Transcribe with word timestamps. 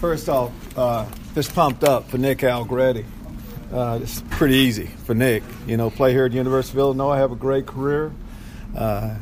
First 0.00 0.28
off, 0.28 0.52
uh, 0.78 1.06
just 1.34 1.52
pumped 1.56 1.82
up 1.82 2.08
for 2.08 2.18
Nick 2.18 2.44
Allegretti. 2.44 3.04
Uh, 3.72 3.98
it's 4.00 4.22
pretty 4.30 4.54
easy 4.54 4.86
for 4.86 5.12
Nick. 5.12 5.42
You 5.66 5.76
know, 5.76 5.90
play 5.90 6.12
here 6.12 6.24
at 6.24 6.30
University 6.30 6.78
of 6.78 6.78
Illinois, 6.78 7.16
have 7.16 7.32
a 7.32 7.36
great 7.36 7.66
career, 7.66 8.12
uh, 8.76 9.16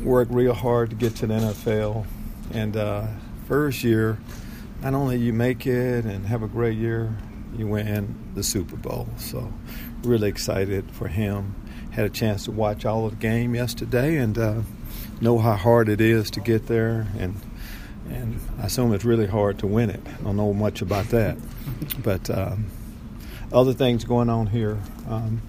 work 0.00 0.26
real 0.32 0.52
hard 0.52 0.90
to 0.90 0.96
get 0.96 1.14
to 1.16 1.28
the 1.28 1.34
NFL, 1.34 2.04
and 2.52 2.76
uh, 2.76 3.06
first 3.46 3.84
year, 3.84 4.18
not 4.80 4.94
only 4.94 5.18
you 5.18 5.32
make 5.32 5.64
it 5.64 6.06
and 6.06 6.26
have 6.26 6.42
a 6.42 6.48
great 6.48 6.76
year, 6.76 7.16
you 7.56 7.68
win 7.68 8.32
the 8.34 8.42
Super 8.42 8.74
Bowl. 8.74 9.06
So, 9.16 9.52
really 10.02 10.28
excited 10.28 10.90
for 10.90 11.06
him. 11.06 11.54
Had 11.92 12.04
a 12.06 12.10
chance 12.10 12.46
to 12.46 12.50
watch 12.50 12.84
all 12.84 13.06
of 13.06 13.12
the 13.12 13.18
game 13.18 13.54
yesterday 13.54 14.16
and 14.16 14.36
uh, 14.36 14.62
know 15.20 15.38
how 15.38 15.54
hard 15.54 15.88
it 15.88 16.00
is 16.00 16.32
to 16.32 16.40
get 16.40 16.66
there 16.66 17.06
and 17.16 17.36
and 18.10 18.38
I 18.60 18.66
assume 18.66 18.92
it's 18.92 19.04
really 19.04 19.26
hard 19.26 19.58
to 19.60 19.66
win 19.66 19.90
it. 19.90 20.00
I 20.06 20.24
don't 20.24 20.36
know 20.36 20.52
much 20.52 20.82
about 20.82 21.06
that, 21.06 21.36
but 22.02 22.28
um, 22.30 22.66
other 23.52 23.72
things 23.72 24.04
going 24.04 24.28
on 24.28 24.48
here. 24.48 24.78
Um, 25.08 25.42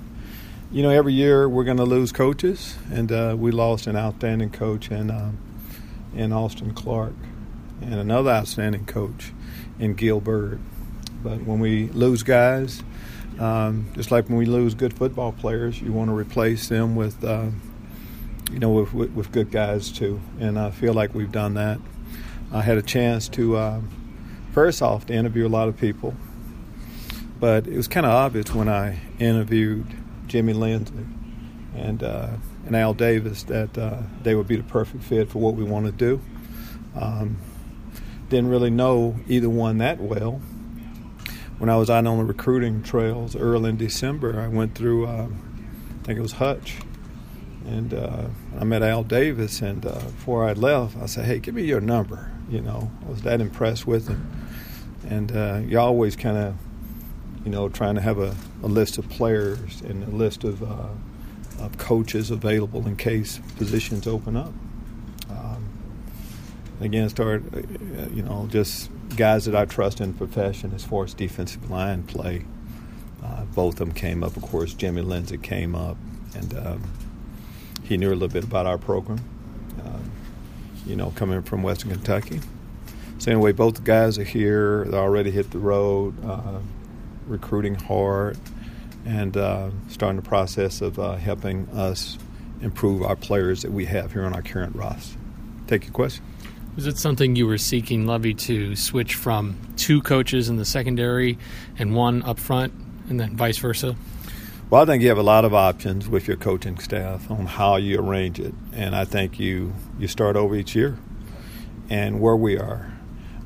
you 0.71 0.81
know, 0.81 0.89
every 0.89 1.13
year 1.13 1.47
we're 1.47 1.63
going 1.63 1.77
to 1.77 1.83
lose 1.83 2.11
coaches, 2.11 2.75
and 2.91 3.11
uh, 3.11 3.35
we 3.37 3.51
lost 3.51 3.85
an 3.87 3.95
outstanding 3.95 4.49
coach 4.49 4.89
in 4.89 5.11
um, 5.11 5.37
in 6.15 6.31
Austin 6.31 6.73
Clark, 6.73 7.13
and 7.81 7.95
another 7.95 8.31
outstanding 8.31 8.85
coach 8.85 9.31
in 9.79 9.93
Gilbert. 9.93 10.59
But 11.23 11.43
when 11.43 11.59
we 11.59 11.87
lose 11.89 12.23
guys, 12.23 12.83
um, 13.39 13.87
just 13.93 14.11
like 14.11 14.29
when 14.29 14.37
we 14.37 14.45
lose 14.45 14.75
good 14.75 14.93
football 14.93 15.31
players, 15.31 15.81
you 15.81 15.91
want 15.91 16.09
to 16.09 16.15
replace 16.15 16.67
them 16.69 16.95
with, 16.95 17.23
uh, 17.23 17.47
you 18.51 18.59
know, 18.59 18.71
with, 18.71 18.93
with 18.93 19.31
good 19.31 19.51
guys 19.51 19.91
too. 19.91 20.19
And 20.39 20.59
I 20.59 20.71
feel 20.71 20.93
like 20.93 21.13
we've 21.15 21.31
done 21.31 21.53
that. 21.55 21.79
I 22.53 22.61
had 22.61 22.77
a 22.77 22.83
chance 22.83 23.27
to, 23.29 23.57
uh, 23.57 23.81
first 24.51 24.83
off, 24.83 25.07
to 25.07 25.13
interview 25.13 25.47
a 25.47 25.49
lot 25.49 25.67
of 25.67 25.75
people, 25.75 26.13
but 27.39 27.65
it 27.65 27.75
was 27.75 27.87
kind 27.87 28.05
of 28.05 28.11
obvious 28.11 28.53
when 28.53 28.69
I 28.69 28.99
interviewed 29.17 29.87
Jimmy 30.27 30.53
Lindsey 30.53 30.93
and 31.75 32.03
uh, 32.03 32.29
and 32.65 32.75
Al 32.75 32.93
Davis 32.93 33.43
that 33.43 33.75
uh, 33.77 34.03
they 34.21 34.35
would 34.35 34.47
be 34.47 34.55
the 34.55 34.63
perfect 34.63 35.03
fit 35.03 35.29
for 35.29 35.39
what 35.39 35.55
we 35.55 35.63
want 35.63 35.87
to 35.87 35.91
do. 35.91 36.21
Um, 36.95 37.37
didn't 38.29 38.49
really 38.49 38.69
know 38.69 39.15
either 39.27 39.49
one 39.49 39.79
that 39.79 39.99
well. 39.99 40.39
When 41.57 41.69
I 41.69 41.77
was 41.77 41.89
out 41.89 42.05
on 42.05 42.17
the 42.17 42.23
recruiting 42.23 42.83
trails 42.83 43.35
early 43.35 43.71
in 43.71 43.77
December, 43.77 44.39
I 44.39 44.47
went 44.47 44.75
through, 44.75 45.07
uh, 45.07 45.27
I 45.27 46.05
think 46.05 46.19
it 46.19 46.21
was 46.21 46.33
Hutch, 46.33 46.77
and 47.65 47.93
uh, 47.93 48.27
I 48.59 48.63
met 48.63 48.83
Al 48.83 49.03
Davis. 49.03 49.61
And 49.61 49.85
uh, 49.85 49.93
before 49.93 50.47
I 50.47 50.53
left, 50.53 50.97
I 50.97 51.07
said, 51.07 51.25
"Hey, 51.25 51.39
give 51.39 51.55
me 51.55 51.63
your 51.63 51.81
number." 51.81 52.32
You 52.53 52.61
know, 52.61 52.91
I 53.03 53.09
was 53.09 53.23
that 53.23 53.41
impressed 53.41 53.87
with 53.87 54.07
him. 54.07 54.29
And 55.09 55.35
uh, 55.35 55.61
you're 55.65 55.81
always 55.81 56.15
kind 56.15 56.37
of, 56.37 56.55
you 57.43 57.49
know, 57.49 57.67
trying 57.67 57.95
to 57.95 58.01
have 58.01 58.19
a, 58.19 58.35
a, 58.61 58.67
list 58.67 58.99
of 58.99 59.09
players 59.09 59.81
and 59.81 60.03
a 60.03 60.15
list 60.15 60.43
of, 60.43 60.61
uh, 60.61 61.63
of 61.63 61.79
coaches 61.79 62.29
available 62.29 62.85
in 62.85 62.95
case 62.95 63.39
positions 63.57 64.05
open 64.05 64.37
up. 64.37 64.53
Um, 65.31 65.67
again, 66.79 67.09
start, 67.09 67.41
uh, 67.55 67.61
you 68.13 68.21
know, 68.21 68.47
just 68.51 68.91
guys 69.15 69.45
that 69.45 69.55
I 69.55 69.65
trust 69.65 69.99
in 69.99 70.11
the 70.11 70.17
profession 70.19 70.73
as 70.75 70.85
far 70.85 71.05
as 71.05 71.15
defensive 71.15 71.71
line 71.71 72.03
play. 72.03 72.45
Uh, 73.23 73.45
both 73.45 73.73
of 73.73 73.79
them 73.79 73.93
came 73.93 74.23
up. 74.23 74.37
Of 74.37 74.43
course, 74.43 74.75
Jimmy 74.75 75.01
Lindsey 75.01 75.39
came 75.39 75.73
up, 75.73 75.97
and 76.35 76.55
um, 76.55 76.83
he 77.83 77.97
knew 77.97 78.09
a 78.09 78.13
little 78.13 78.27
bit 78.27 78.43
about 78.43 78.67
our 78.67 78.77
program 78.77 79.32
you 80.85 80.95
know, 80.95 81.11
coming 81.15 81.41
from 81.41 81.63
Western 81.63 81.91
Kentucky. 81.91 82.41
So 83.19 83.31
anyway, 83.31 83.51
both 83.51 83.83
guys 83.83 84.17
are 84.17 84.23
here. 84.23 84.85
They 84.85 84.97
already 84.97 85.31
hit 85.31 85.51
the 85.51 85.59
road, 85.59 86.13
uh, 86.25 86.59
recruiting 87.27 87.75
hard, 87.75 88.37
and 89.05 89.35
uh, 89.37 89.69
starting 89.87 90.17
the 90.17 90.27
process 90.27 90.81
of 90.81 90.99
uh, 90.99 91.15
helping 91.15 91.69
us 91.69 92.17
improve 92.61 93.03
our 93.03 93.15
players 93.15 93.61
that 93.61 93.71
we 93.71 93.85
have 93.85 94.13
here 94.13 94.25
on 94.25 94.33
our 94.33 94.41
current 94.41 94.75
roster. 94.75 95.17
Take 95.67 95.83
your 95.85 95.93
question. 95.93 96.23
Was 96.75 96.87
it 96.87 96.97
something 96.97 97.35
you 97.35 97.45
were 97.45 97.59
seeking, 97.59 98.07
Lovie, 98.07 98.33
to 98.33 98.75
switch 98.75 99.15
from 99.15 99.57
two 99.77 100.01
coaches 100.01 100.49
in 100.49 100.55
the 100.55 100.65
secondary 100.65 101.37
and 101.77 101.95
one 101.95 102.23
up 102.23 102.39
front, 102.39 102.73
and 103.09 103.19
then 103.19 103.35
vice 103.35 103.57
versa? 103.57 103.95
Well, 104.69 104.81
I 104.81 104.85
think 104.85 105.03
you 105.03 105.09
have 105.09 105.19
a 105.19 105.23
lot 105.23 105.45
of 105.45 105.53
options 105.53 106.09
with 106.09 106.27
your 106.27 106.37
coaching 106.37 106.79
staff 106.79 107.29
on 107.29 107.45
how 107.45 107.75
you 107.75 107.99
arrange 107.99 108.39
it, 108.39 108.55
and 108.73 108.95
I 108.95 109.05
think 109.05 109.39
you 109.39 109.73
you 109.99 110.07
start 110.07 110.35
over 110.35 110.55
each 110.55 110.75
year. 110.75 110.97
And 111.89 112.19
where 112.19 112.35
we 112.35 112.57
are, 112.57 112.91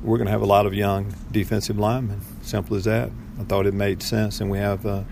we're 0.02 0.16
going 0.16 0.26
to 0.26 0.30
have 0.30 0.40
a 0.40 0.46
lot 0.46 0.64
of 0.64 0.72
young 0.72 1.12
defensive 1.30 1.78
linemen. 1.78 2.22
Simple 2.40 2.76
as 2.76 2.84
that. 2.84 3.10
I 3.38 3.44
thought 3.44 3.66
it 3.66 3.74
made 3.74 4.02
sense, 4.02 4.40
and 4.40 4.48
we 4.48 4.58
have, 4.58 4.86
uh, 4.86 5.02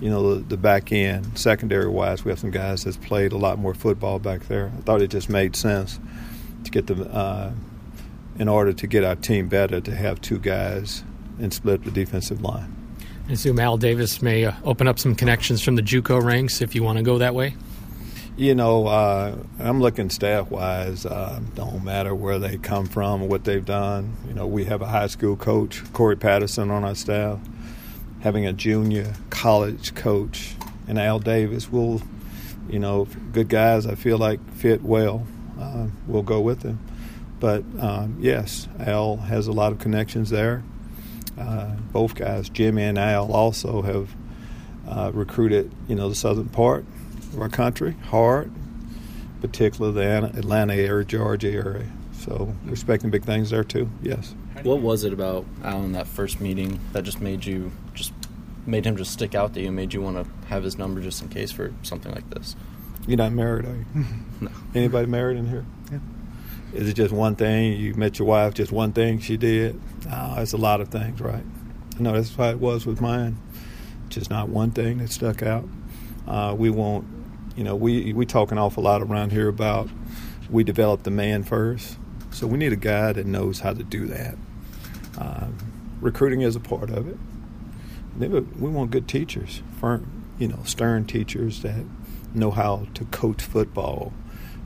you 0.00 0.10
know, 0.10 0.34
the, 0.34 0.40
the 0.40 0.56
back 0.56 0.92
end, 0.92 1.38
secondary 1.38 1.88
wise, 1.88 2.24
we 2.24 2.30
have 2.30 2.40
some 2.40 2.50
guys 2.50 2.84
that's 2.84 2.96
played 2.98 3.32
a 3.32 3.38
lot 3.38 3.58
more 3.58 3.72
football 3.72 4.18
back 4.18 4.42
there. 4.48 4.70
I 4.76 4.80
thought 4.82 5.00
it 5.00 5.08
just 5.08 5.30
made 5.30 5.56
sense 5.56 5.98
to 6.64 6.70
get 6.70 6.86
the, 6.86 7.04
uh, 7.10 7.52
in 8.38 8.48
order 8.48 8.72
to 8.72 8.86
get 8.86 9.04
our 9.04 9.16
team 9.16 9.48
better, 9.48 9.80
to 9.80 9.94
have 9.94 10.20
two 10.20 10.38
guys 10.38 11.02
and 11.40 11.54
split 11.54 11.84
the 11.84 11.90
defensive 11.90 12.42
line. 12.42 12.81
I 13.32 13.34
assume 13.34 13.58
Al 13.60 13.78
Davis 13.78 14.20
may 14.20 14.44
uh, 14.44 14.52
open 14.62 14.86
up 14.86 14.98
some 14.98 15.14
connections 15.14 15.62
from 15.62 15.74
the 15.74 15.80
JUCO 15.80 16.22
ranks 16.22 16.60
if 16.60 16.74
you 16.74 16.82
want 16.82 16.98
to 16.98 17.02
go 17.02 17.16
that 17.16 17.34
way. 17.34 17.54
You 18.36 18.54
know, 18.54 18.86
uh, 18.86 19.38
I'm 19.58 19.80
looking 19.80 20.10
staff 20.10 20.50
wise. 20.50 21.06
Uh, 21.06 21.40
don't 21.54 21.82
matter 21.82 22.14
where 22.14 22.38
they 22.38 22.58
come 22.58 22.84
from 22.84 23.22
or 23.22 23.28
what 23.28 23.44
they've 23.44 23.64
done. 23.64 24.14
You 24.28 24.34
know, 24.34 24.46
we 24.46 24.66
have 24.66 24.82
a 24.82 24.86
high 24.86 25.06
school 25.06 25.34
coach, 25.36 25.82
Corey 25.94 26.14
Patterson, 26.14 26.70
on 26.70 26.84
our 26.84 26.94
staff. 26.94 27.40
Having 28.20 28.44
a 28.48 28.52
junior 28.52 29.14
college 29.30 29.94
coach 29.94 30.54
and 30.86 30.98
Al 30.98 31.18
Davis 31.18 31.72
will, 31.72 32.02
you 32.68 32.80
know, 32.80 33.08
good 33.32 33.48
guys. 33.48 33.86
I 33.86 33.94
feel 33.94 34.18
like 34.18 34.46
fit 34.56 34.82
well. 34.82 35.26
Uh, 35.58 35.86
we'll 36.06 36.22
go 36.22 36.42
with 36.42 36.60
them. 36.60 36.80
But 37.40 37.64
um, 37.80 38.18
yes, 38.20 38.68
Al 38.78 39.16
has 39.16 39.46
a 39.46 39.52
lot 39.52 39.72
of 39.72 39.78
connections 39.78 40.28
there. 40.28 40.62
Uh, 41.42 41.74
both 41.92 42.14
guys, 42.14 42.48
Jimmy 42.48 42.82
and 42.82 42.98
Al, 42.98 43.32
also 43.32 43.82
have 43.82 44.14
uh, 44.88 45.10
recruited, 45.12 45.72
you 45.88 45.94
know, 45.94 46.08
the 46.08 46.14
southern 46.14 46.48
part 46.48 46.84
of 47.32 47.40
our 47.40 47.48
country 47.48 47.96
hard, 48.04 48.50
particularly 49.40 49.94
the 49.94 50.24
Atlanta 50.38 50.74
area, 50.74 51.04
Georgia 51.04 51.50
area. 51.50 51.86
So 52.18 52.54
we're 52.64 52.72
expecting 52.72 53.10
big 53.10 53.24
things 53.24 53.50
there 53.50 53.64
too. 53.64 53.90
Yes. 54.02 54.34
What 54.62 54.80
was 54.80 55.02
it 55.02 55.12
about 55.12 55.44
Al 55.64 55.82
in 55.82 55.92
that 55.92 56.06
first 56.06 56.40
meeting 56.40 56.78
that 56.92 57.02
just 57.02 57.20
made 57.20 57.44
you 57.44 57.72
just 57.94 58.12
made 58.64 58.86
him 58.86 58.96
just 58.96 59.12
stick 59.12 59.34
out 59.34 59.54
to 59.54 59.60
you, 59.60 59.72
made 59.72 59.92
you 59.92 60.00
want 60.00 60.24
to 60.24 60.46
have 60.46 60.62
his 60.62 60.78
number 60.78 61.00
just 61.00 61.20
in 61.20 61.28
case 61.28 61.50
for 61.50 61.72
something 61.82 62.12
like 62.12 62.28
this? 62.30 62.54
You're 63.08 63.16
not 63.16 63.32
married, 63.32 63.64
are 63.64 63.74
you? 63.74 64.04
no. 64.40 64.50
Anybody 64.74 65.06
married 65.06 65.36
in 65.36 65.48
here? 65.48 65.66
Is 66.72 66.88
it 66.88 66.94
just 66.94 67.12
one 67.12 67.36
thing? 67.36 67.78
You 67.78 67.94
met 67.94 68.18
your 68.18 68.26
wife, 68.26 68.54
just 68.54 68.72
one 68.72 68.92
thing 68.92 69.18
she 69.18 69.36
did? 69.36 69.80
No, 70.06 70.36
it's 70.38 70.52
a 70.52 70.56
lot 70.56 70.80
of 70.80 70.88
things, 70.88 71.20
right? 71.20 71.44
Know 71.98 72.12
that's 72.12 72.36
why 72.36 72.50
it 72.50 72.58
was 72.58 72.86
with 72.86 73.00
mine. 73.00 73.36
Just 74.08 74.30
not 74.30 74.48
one 74.48 74.70
thing 74.70 74.98
that 74.98 75.10
stuck 75.10 75.42
out. 75.42 75.68
Uh, 76.26 76.54
we 76.56 76.70
won't, 76.70 77.06
you 77.56 77.64
know, 77.64 77.76
we 77.76 78.12
we 78.12 78.24
talk 78.24 78.50
an 78.52 78.58
awful 78.58 78.82
lot 78.82 79.02
around 79.02 79.32
here 79.32 79.48
about 79.48 79.90
we 80.50 80.64
develop 80.64 81.02
the 81.02 81.10
man 81.10 81.44
first. 81.44 81.98
So 82.30 82.46
we 82.46 82.56
need 82.56 82.72
a 82.72 82.76
guy 82.76 83.12
that 83.12 83.26
knows 83.26 83.60
how 83.60 83.74
to 83.74 83.82
do 83.82 84.06
that. 84.06 84.36
Uh, 85.18 85.48
recruiting 86.00 86.40
is 86.40 86.56
a 86.56 86.60
part 86.60 86.90
of 86.90 87.06
it. 87.06 87.16
We 88.18 88.68
want 88.70 88.90
good 88.90 89.06
teachers, 89.06 89.62
firm, 89.78 90.24
you 90.38 90.48
know, 90.48 90.60
stern 90.64 91.06
teachers 91.06 91.60
that 91.62 91.84
know 92.34 92.50
how 92.50 92.86
to 92.94 93.04
coach 93.06 93.42
football. 93.42 94.12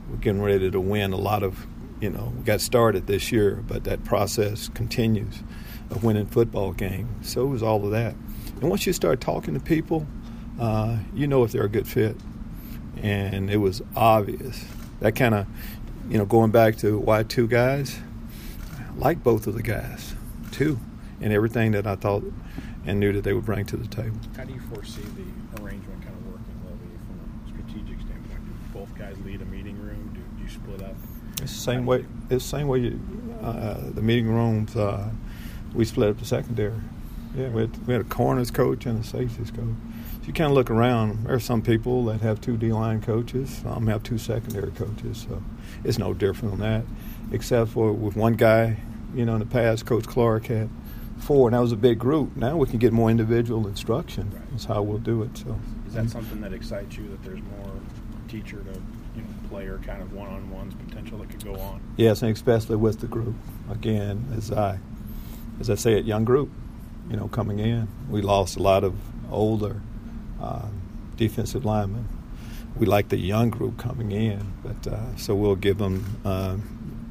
We're 0.08 0.18
getting 0.18 0.42
ready 0.42 0.70
to 0.70 0.80
win 0.80 1.12
a 1.12 1.16
lot 1.16 1.42
of 1.42 1.66
you 2.00 2.10
know, 2.10 2.32
we 2.36 2.44
got 2.44 2.60
started 2.60 3.06
this 3.06 3.32
year, 3.32 3.62
but 3.66 3.84
that 3.84 4.04
process 4.04 4.68
continues 4.68 5.42
of 5.90 6.04
winning 6.04 6.26
football 6.26 6.72
games. 6.72 7.30
So 7.30 7.52
is 7.54 7.62
all 7.62 7.84
of 7.84 7.90
that. 7.92 8.14
And 8.60 8.70
once 8.70 8.86
you 8.86 8.92
start 8.92 9.20
talking 9.20 9.54
to 9.54 9.60
people, 9.60 10.06
uh, 10.60 10.98
you 11.14 11.26
know 11.26 11.44
if 11.44 11.52
they're 11.52 11.64
a 11.64 11.68
good 11.68 11.88
fit. 11.88 12.16
And 13.02 13.50
it 13.50 13.58
was 13.58 13.82
obvious. 13.94 14.64
That 15.00 15.14
kind 15.14 15.34
of, 15.34 15.46
you 16.08 16.18
know, 16.18 16.24
going 16.24 16.50
back 16.50 16.76
to 16.78 16.98
why 16.98 17.22
two 17.22 17.46
guys, 17.46 17.98
I 18.78 18.98
like 18.98 19.22
both 19.22 19.46
of 19.46 19.54
the 19.54 19.62
guys, 19.62 20.14
two, 20.52 20.80
and 21.20 21.32
everything 21.32 21.72
that 21.72 21.86
I 21.86 21.96
thought 21.96 22.24
and 22.86 23.00
knew 23.00 23.12
that 23.12 23.24
they 23.24 23.32
would 23.32 23.44
bring 23.44 23.66
to 23.66 23.76
the 23.76 23.88
table. 23.88 24.16
How 24.36 24.44
do 24.44 24.54
you 24.54 24.60
foresee 24.72 25.02
the 25.02 25.62
arrangement 25.62 26.02
kind 26.02 26.16
of 26.16 26.26
working, 26.26 26.60
Lovie, 26.64 26.96
from 27.06 27.18
a 27.20 27.48
strategic 27.48 28.00
standpoint? 28.00 28.46
Do 28.46 28.78
both 28.78 28.94
guys 28.96 29.16
lead 29.24 29.42
a 29.42 29.46
meeting 29.46 29.78
room? 29.82 30.10
Do, 30.14 30.20
do 30.20 30.42
you 30.42 30.48
split 30.48 30.82
up? 30.82 30.96
It's 31.42 31.52
the 31.52 31.60
same 31.60 31.86
way. 31.86 32.04
It's 32.30 32.44
the 32.44 32.56
same 32.58 32.68
way. 32.68 32.80
You, 32.80 33.00
uh, 33.42 33.90
the 33.90 34.02
meeting 34.02 34.28
rooms. 34.28 34.74
Uh, 34.74 35.10
we 35.74 35.84
split 35.84 36.10
up 36.10 36.18
the 36.18 36.24
secondary. 36.24 36.72
Yeah, 37.36 37.48
we 37.48 37.62
had, 37.62 37.86
we 37.86 37.92
had 37.92 38.00
a 38.00 38.04
corners 38.04 38.50
coach 38.50 38.86
and 38.86 39.04
a 39.04 39.06
safeties 39.06 39.50
coach. 39.50 39.76
So 40.20 40.26
you 40.26 40.32
kind 40.32 40.50
of 40.50 40.52
look 40.52 40.70
around. 40.70 41.24
There 41.24 41.34
are 41.34 41.40
some 41.40 41.60
people 41.60 42.06
that 42.06 42.22
have 42.22 42.40
two 42.40 42.56
D 42.56 42.72
line 42.72 43.02
coaches. 43.02 43.60
Some 43.62 43.86
have 43.88 44.02
two 44.02 44.16
secondary 44.18 44.70
coaches. 44.72 45.26
So 45.28 45.42
it's 45.84 45.98
no 45.98 46.14
different 46.14 46.58
than 46.58 46.60
that, 46.60 46.84
except 47.32 47.72
for 47.72 47.92
with 47.92 48.16
one 48.16 48.34
guy, 48.34 48.78
You 49.14 49.24
know, 49.24 49.34
in 49.34 49.40
the 49.40 49.46
past, 49.46 49.86
Coach 49.86 50.06
Clark 50.06 50.46
had 50.46 50.68
four, 51.18 51.48
and 51.48 51.54
that 51.54 51.60
was 51.60 51.72
a 51.72 51.76
big 51.76 51.98
group. 51.98 52.36
Now 52.36 52.56
we 52.56 52.66
can 52.66 52.78
get 52.78 52.92
more 52.92 53.10
individual 53.10 53.66
instruction. 53.66 54.30
Right. 54.30 54.50
That's 54.50 54.64
how 54.64 54.82
we'll 54.82 54.98
do 54.98 55.22
it. 55.22 55.36
So, 55.38 55.58
Is 55.86 55.94
that 55.94 56.10
something 56.10 56.40
that 56.40 56.52
excites 56.52 56.96
you 56.96 57.08
that 57.08 57.22
there's 57.22 57.42
more 57.58 57.72
teacher 58.28 58.58
to 58.58 58.80
you 59.16 59.22
know 59.22 59.48
player 59.48 59.80
kind 59.84 60.02
of 60.02 60.12
one-on-ones 60.12 60.74
potential 60.86 61.18
that 61.18 61.30
could 61.30 61.44
go 61.44 61.54
on? 61.56 61.80
yes, 61.96 62.22
and 62.22 62.32
especially 62.32 62.76
with 62.76 63.00
the 63.00 63.06
group. 63.06 63.34
Again, 63.70 64.32
as 64.36 64.52
I 64.52 64.78
as 65.60 65.70
I 65.70 65.74
say, 65.74 65.94
it 65.98 66.04
young 66.04 66.24
group. 66.24 66.50
You 67.10 67.16
know, 67.16 67.28
coming 67.28 67.60
in, 67.60 67.88
we 68.10 68.20
lost 68.20 68.56
a 68.56 68.62
lot 68.62 68.82
of 68.82 68.94
older 69.30 69.80
uh, 70.40 70.66
defensive 71.16 71.64
linemen. 71.64 72.08
We 72.76 72.84
like 72.84 73.08
the 73.08 73.16
young 73.16 73.50
group 73.50 73.78
coming 73.78 74.10
in, 74.12 74.52
but 74.62 74.92
uh, 74.92 75.16
so 75.16 75.34
we'll 75.34 75.54
give 75.56 75.78
them 75.78 76.20
uh, 76.24 76.56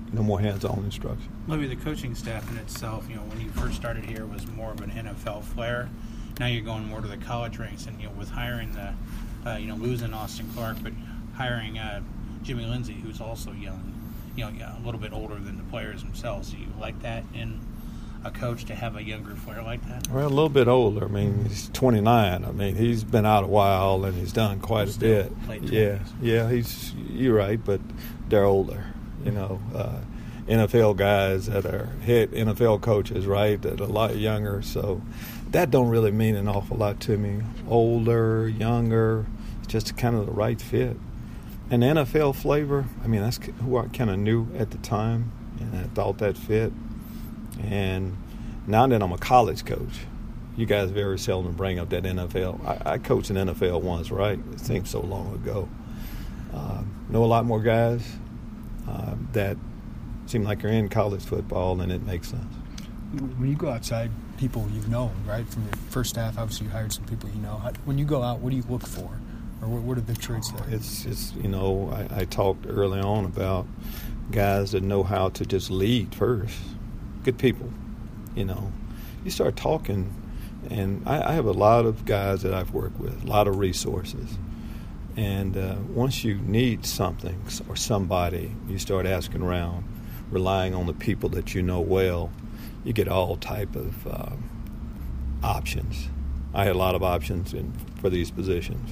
you 0.09 0.13
know 0.13 0.21
more 0.21 0.39
hands-on 0.39 0.79
instruction. 0.83 1.31
Maybe 1.47 1.67
the 1.67 1.75
coaching 1.75 2.13
staff 2.13 2.49
in 2.51 2.57
itself, 2.57 3.07
you 3.09 3.15
know, 3.15 3.21
when 3.23 3.39
you 3.41 3.49
first 3.51 3.75
started 3.75 4.05
here 4.05 4.25
was 4.25 4.45
more 4.47 4.71
of 4.71 4.81
an 4.81 4.91
NFL 4.91 5.43
flair. 5.43 5.89
Now 6.39 6.47
you're 6.47 6.63
going 6.63 6.85
more 6.87 7.01
to 7.01 7.07
the 7.07 7.17
college 7.17 7.57
ranks, 7.57 7.85
and 7.85 7.99
you 7.99 8.07
know, 8.07 8.13
with 8.13 8.29
hiring 8.29 8.73
the, 8.73 8.93
uh, 9.49 9.55
you 9.55 9.67
know, 9.67 9.75
losing 9.75 10.13
Austin 10.13 10.49
Clark, 10.53 10.77
but 10.83 10.91
hiring 11.35 11.77
uh, 11.77 12.01
Jimmy 12.43 12.65
Lindsey, 12.65 12.93
who's 12.93 13.21
also 13.21 13.51
young, 13.51 13.93
you 14.35 14.45
know, 14.45 14.49
a 14.49 14.85
little 14.85 14.99
bit 14.99 15.13
older 15.13 15.35
than 15.35 15.57
the 15.57 15.63
players 15.63 16.03
themselves. 16.03 16.51
Do 16.51 16.57
you 16.57 16.67
like 16.79 17.01
that 17.01 17.23
in 17.33 17.59
a 18.23 18.31
coach 18.31 18.65
to 18.65 18.75
have 18.75 18.95
a 18.95 19.03
younger 19.03 19.35
player 19.35 19.61
like 19.61 19.87
that? 19.87 20.09
Well, 20.09 20.25
a 20.25 20.29
little 20.29 20.49
bit 20.49 20.67
older. 20.67 21.05
I 21.05 21.07
mean, 21.07 21.45
he's 21.45 21.69
29. 21.69 22.43
I 22.43 22.51
mean, 22.51 22.75
he's 22.75 23.03
been 23.03 23.25
out 23.25 23.43
a 23.43 23.47
while 23.47 24.03
and 24.03 24.17
he's 24.17 24.33
done 24.33 24.59
quite 24.59 24.95
a 24.95 24.99
bit. 24.99 25.31
Yeah, 25.61 25.99
yeah. 26.21 26.49
He's 26.49 26.93
you're 26.93 27.35
right, 27.35 27.63
but 27.63 27.79
they're 28.27 28.45
older. 28.45 28.85
You 29.23 29.31
know, 29.31 29.59
uh, 29.73 29.99
NFL 30.47 30.97
guys 30.97 31.47
that 31.47 31.65
are 31.65 31.87
hit 32.01 32.31
NFL 32.31 32.81
coaches, 32.81 33.25
right? 33.25 33.61
That 33.61 33.79
are 33.79 33.85
a 33.85 33.87
lot 33.87 34.15
younger. 34.17 34.61
So 34.61 35.01
that 35.51 35.71
don't 35.71 35.89
really 35.89 36.11
mean 36.11 36.35
an 36.35 36.47
awful 36.47 36.77
lot 36.77 36.99
to 37.01 37.17
me. 37.17 37.43
Older, 37.67 38.47
younger, 38.49 39.25
just 39.67 39.95
kind 39.97 40.15
of 40.15 40.25
the 40.25 40.31
right 40.31 40.59
fit. 40.59 40.97
And 41.69 41.81
NFL 41.81 42.35
flavor. 42.35 42.85
I 43.03 43.07
mean, 43.07 43.21
that's 43.21 43.39
who 43.63 43.77
I 43.77 43.87
kind 43.87 44.09
of 44.09 44.19
knew 44.19 44.47
at 44.57 44.71
the 44.71 44.77
time, 44.77 45.31
and 45.59 45.75
I 45.75 45.83
thought 45.95 46.19
that 46.19 46.37
fit. 46.37 46.71
And 47.63 48.17
now 48.67 48.85
that 48.87 49.01
I'm 49.01 49.11
a 49.11 49.17
college 49.17 49.65
coach, 49.65 50.01
you 50.55 50.65
guys 50.65 50.91
very 50.91 51.17
seldom 51.17 51.53
bring 51.53 51.79
up 51.79 51.89
that 51.89 52.03
NFL. 52.03 52.63
I, 52.65 52.93
I 52.93 52.97
coached 52.97 53.29
in 53.29 53.35
NFL 53.35 53.81
once, 53.81 54.11
right? 54.11 54.39
It 54.53 54.59
seems 54.59 54.89
so 54.89 55.01
long 55.01 55.33
ago. 55.33 55.67
Uh, 56.53 56.83
know 57.09 57.23
a 57.23 57.25
lot 57.25 57.45
more 57.45 57.61
guys 57.61 58.03
uh, 58.87 59.15
that 59.33 59.57
seem 60.25 60.43
like 60.43 60.63
you're 60.63 60.71
in 60.71 60.89
college 60.89 61.23
football, 61.23 61.79
and 61.81 61.91
it 61.91 62.03
makes 62.03 62.29
sense. 62.29 62.53
when 63.37 63.49
you 63.49 63.55
go 63.55 63.69
outside, 63.69 64.11
people 64.37 64.67
you've 64.73 64.89
known, 64.89 65.13
right? 65.27 65.47
From 65.47 65.63
your 65.63 65.73
first 65.89 66.11
staff, 66.11 66.37
obviously 66.37 66.67
you 66.67 66.71
hired 66.71 66.93
some 66.93 67.05
people 67.05 67.29
you 67.29 67.41
know. 67.41 67.61
When 67.85 67.97
you 67.97 68.05
go 68.05 68.21
out, 68.21 68.39
what 68.39 68.51
do 68.51 68.55
you 68.55 68.63
look 68.69 68.85
for, 68.85 69.19
or 69.65 69.69
what, 69.69 69.81
what 69.81 69.97
are 69.97 70.01
the 70.01 70.15
traits 70.15 70.51
there? 70.51 70.65
It's, 70.69 71.05
it's 71.05 71.33
you 71.33 71.49
know, 71.49 71.91
I, 71.91 72.21
I 72.21 72.25
talked 72.25 72.65
early 72.67 72.99
on 72.99 73.25
about 73.25 73.65
guys 74.31 74.71
that 74.71 74.83
know 74.83 75.03
how 75.03 75.29
to 75.29 75.45
just 75.45 75.71
lead 75.71 76.13
first. 76.13 76.57
Good 77.23 77.37
people, 77.37 77.71
you 78.35 78.45
know. 78.45 78.71
You 79.23 79.31
start 79.31 79.55
talking, 79.55 80.13
and 80.69 81.01
I, 81.07 81.31
I 81.31 81.33
have 81.33 81.45
a 81.45 81.51
lot 81.51 81.85
of 81.85 82.05
guys 82.05 82.43
that 82.43 82.53
I've 82.53 82.73
worked 82.73 82.99
with, 82.99 83.23
a 83.23 83.27
lot 83.27 83.47
of 83.47 83.57
resources. 83.57 84.37
And 85.17 85.57
uh, 85.57 85.75
once 85.89 86.23
you 86.23 86.35
need 86.35 86.85
something 86.85 87.41
or 87.67 87.75
somebody, 87.75 88.51
you 88.67 88.77
start 88.77 89.05
asking 89.05 89.41
around, 89.41 89.85
relying 90.29 90.75
on 90.75 90.85
the 90.85 90.93
people 90.93 91.29
that 91.29 91.55
you 91.55 91.61
know 91.61 91.79
well. 91.79 92.31
You 92.83 92.93
get 92.93 93.07
all 93.07 93.37
type 93.37 93.75
of 93.75 94.05
um, 94.05 94.49
options. 95.41 96.09
I 96.53 96.65
had 96.65 96.75
a 96.75 96.77
lot 96.77 96.93
of 96.93 97.01
options 97.01 97.53
in, 97.53 97.73
for 97.99 98.11
these 98.11 98.29
positions. 98.29 98.91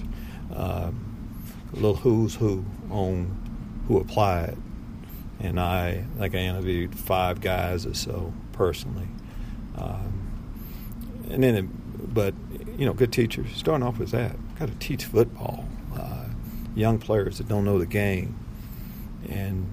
A 0.53 0.93
little 1.73 1.95
who's 1.95 2.35
who 2.35 2.65
on 2.89 3.83
who 3.87 3.99
applied, 3.99 4.57
and 5.39 5.59
I 5.59 6.05
like 6.17 6.35
I 6.35 6.39
interviewed 6.39 6.95
five 6.95 7.41
guys 7.41 7.85
or 7.85 7.93
so 7.93 8.33
personally. 8.51 9.07
Um, 9.75 10.31
and 11.29 11.43
then, 11.43 11.55
it, 11.55 12.13
but 12.13 12.33
you 12.77 12.85
know, 12.85 12.93
good 12.93 13.11
teachers. 13.11 13.47
Starting 13.55 13.85
off 13.85 13.97
with 13.97 14.11
that, 14.11 14.35
got 14.59 14.69
to 14.69 14.75
teach 14.75 15.05
football. 15.05 15.65
Uh, 15.95 16.25
young 16.75 16.99
players 16.99 17.37
that 17.37 17.47
don't 17.47 17.65
know 17.65 17.79
the 17.79 17.85
game, 17.85 18.37
and 19.27 19.67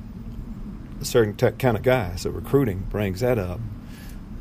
a 1.00 1.04
certain 1.04 1.34
t- 1.34 1.50
kind 1.52 1.76
of 1.76 1.82
guy. 1.82 2.16
So 2.16 2.30
recruiting 2.30 2.86
brings 2.90 3.20
that 3.20 3.38
up. 3.38 3.60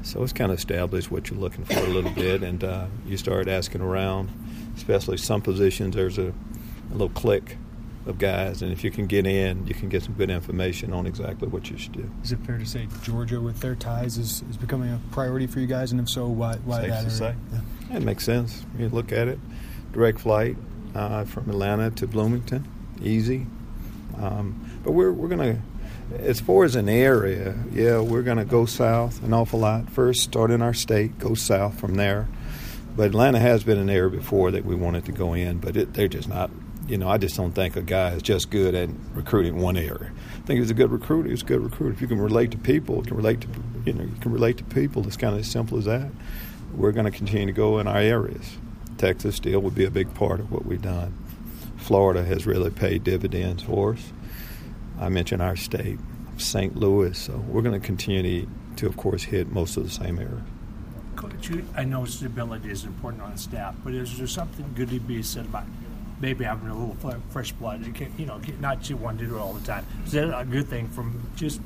So 0.01 0.23
it's 0.23 0.33
kind 0.33 0.51
of 0.51 0.57
established 0.57 1.11
what 1.11 1.29
you're 1.29 1.39
looking 1.39 1.65
for 1.65 1.77
a 1.79 1.87
little 1.87 2.11
bit, 2.11 2.41
and 2.41 2.63
uh, 2.63 2.87
you 3.05 3.17
start 3.17 3.47
asking 3.47 3.81
around. 3.81 4.29
Especially 4.75 5.17
some 5.17 5.41
positions, 5.41 5.95
there's 5.95 6.17
a, 6.17 6.27
a 6.27 6.91
little 6.91 7.09
click 7.09 7.57
of 8.05 8.17
guys, 8.17 8.61
and 8.61 8.71
if 8.71 8.83
you 8.83 8.91
can 8.91 9.07
get 9.07 9.27
in, 9.27 9.67
you 9.67 9.73
can 9.73 9.89
get 9.89 10.01
some 10.01 10.13
good 10.13 10.29
information 10.29 10.93
on 10.93 11.05
exactly 11.05 11.49
what 11.49 11.69
you 11.69 11.77
should 11.77 11.91
do. 11.91 12.09
Is 12.23 12.31
it 12.31 12.39
fair 12.45 12.57
to 12.57 12.65
say 12.65 12.87
Georgia, 13.03 13.41
with 13.41 13.59
their 13.59 13.75
ties, 13.75 14.17
is, 14.17 14.41
is 14.49 14.55
becoming 14.55 14.89
a 14.89 14.99
priority 15.11 15.47
for 15.47 15.59
you 15.59 15.67
guys? 15.67 15.91
And 15.91 15.99
if 15.99 16.09
so, 16.09 16.27
why, 16.27 16.55
why 16.63 16.81
Safe 16.81 16.89
that 16.89 17.03
to 17.03 17.09
say. 17.09 17.35
Yeah. 17.89 17.97
It 17.97 18.03
makes 18.03 18.23
sense. 18.23 18.65
You 18.77 18.87
look 18.87 19.11
at 19.11 19.27
it, 19.27 19.37
direct 19.91 20.21
flight 20.21 20.55
uh, 20.95 21.25
from 21.25 21.49
Atlanta 21.49 21.91
to 21.91 22.07
Bloomington, 22.07 22.65
easy. 23.01 23.47
Um, 24.17 24.79
but 24.83 24.93
we're 24.93 25.11
we're 25.11 25.27
gonna, 25.27 25.61
as 26.17 26.39
far 26.39 26.63
as 26.63 26.75
an 26.75 26.89
area, 26.89 27.55
yeah, 27.71 27.99
we're 27.99 28.23
gonna 28.23 28.45
go 28.45 28.65
south 28.65 29.23
an 29.23 29.33
awful 29.33 29.59
lot. 29.59 29.89
First, 29.89 30.21
start 30.21 30.51
in 30.51 30.61
our 30.61 30.73
state, 30.73 31.19
go 31.19 31.33
south 31.33 31.79
from 31.79 31.95
there. 31.95 32.27
But 32.95 33.07
Atlanta 33.07 33.39
has 33.39 33.63
been 33.63 33.77
an 33.77 33.89
area 33.89 34.09
before 34.09 34.51
that 34.51 34.65
we 34.65 34.75
wanted 34.75 35.05
to 35.05 35.11
go 35.11 35.33
in, 35.33 35.59
but 35.59 35.77
it, 35.77 35.93
they're 35.93 36.07
just 36.07 36.27
not. 36.27 36.51
You 36.87 36.97
know, 36.97 37.07
I 37.07 37.19
just 37.19 37.35
don't 37.35 37.51
think 37.51 37.75
a 37.75 37.83
guy 37.83 38.13
is 38.13 38.23
just 38.23 38.49
good 38.49 38.73
at 38.73 38.89
recruiting 39.13 39.59
one 39.59 39.77
area. 39.77 40.11
I 40.37 40.45
think 40.47 40.59
he's 40.59 40.71
a 40.71 40.73
good 40.73 40.91
recruiter. 40.91 41.29
He's 41.29 41.43
a 41.43 41.45
good 41.45 41.61
recruiter. 41.61 41.93
If 41.93 42.01
you 42.01 42.07
can 42.07 42.19
relate 42.19 42.49
to 42.49 42.57
people, 42.57 43.03
can 43.03 43.15
relate 43.15 43.41
to 43.41 43.47
you 43.85 43.93
know, 43.93 44.03
you 44.03 44.15
can 44.19 44.31
relate 44.31 44.57
to 44.57 44.63
people. 44.63 45.05
It's 45.05 45.15
kind 45.15 45.35
of 45.35 45.41
as 45.41 45.51
simple 45.51 45.77
as 45.77 45.85
that 45.85 46.09
we're 46.73 46.91
going 46.91 47.05
to 47.05 47.11
continue 47.11 47.47
to 47.47 47.51
go 47.51 47.79
in 47.79 47.87
our 47.87 47.97
areas. 47.97 48.57
Texas 48.97 49.35
still 49.35 49.59
would 49.61 49.75
be 49.75 49.85
a 49.85 49.91
big 49.91 50.13
part 50.13 50.39
of 50.39 50.51
what 50.51 50.65
we've 50.65 50.81
done. 50.81 51.13
Florida 51.77 52.23
has 52.23 52.45
really 52.45 52.69
paid 52.69 53.03
dividends 53.03 53.63
for 53.63 53.93
us. 53.93 54.11
I 54.99 55.09
mentioned 55.09 55.41
our 55.41 55.55
state, 55.55 55.99
St. 56.37 56.75
Louis, 56.75 57.17
so 57.17 57.37
we're 57.47 57.61
going 57.61 57.79
to 57.79 57.85
continue 57.85 58.45
to, 58.45 58.49
to, 58.77 58.87
of 58.87 58.97
course, 58.97 59.23
hit 59.23 59.51
most 59.51 59.77
of 59.77 59.83
the 59.83 59.89
same 59.89 60.19
areas. 60.19 60.41
Coach, 61.15 61.51
I 61.75 61.83
know 61.83 62.05
stability 62.05 62.69
is 62.69 62.83
important 62.85 63.23
on 63.23 63.37
staff, 63.37 63.75
but 63.83 63.93
is 63.93 64.17
there 64.17 64.27
something 64.27 64.65
good 64.75 64.89
to 64.89 64.99
be 64.99 65.21
said 65.21 65.45
about 65.45 65.65
maybe 66.21 66.45
having 66.45 66.69
a 66.69 66.73
little 66.77 66.95
fresh 67.29 67.51
blood? 67.53 67.85
You 67.85 67.91
can- 67.91 68.13
You 68.17 68.25
know, 68.25 68.39
not 68.59 68.89
you 68.89 68.97
want 68.97 69.19
to 69.19 69.25
do 69.25 69.35
it 69.35 69.39
all 69.39 69.53
the 69.53 69.65
time. 69.65 69.85
Is 70.05 70.11
that 70.13 70.37
a 70.37 70.45
good 70.45 70.67
thing 70.67 70.87
from 70.89 71.21
just, 71.35 71.59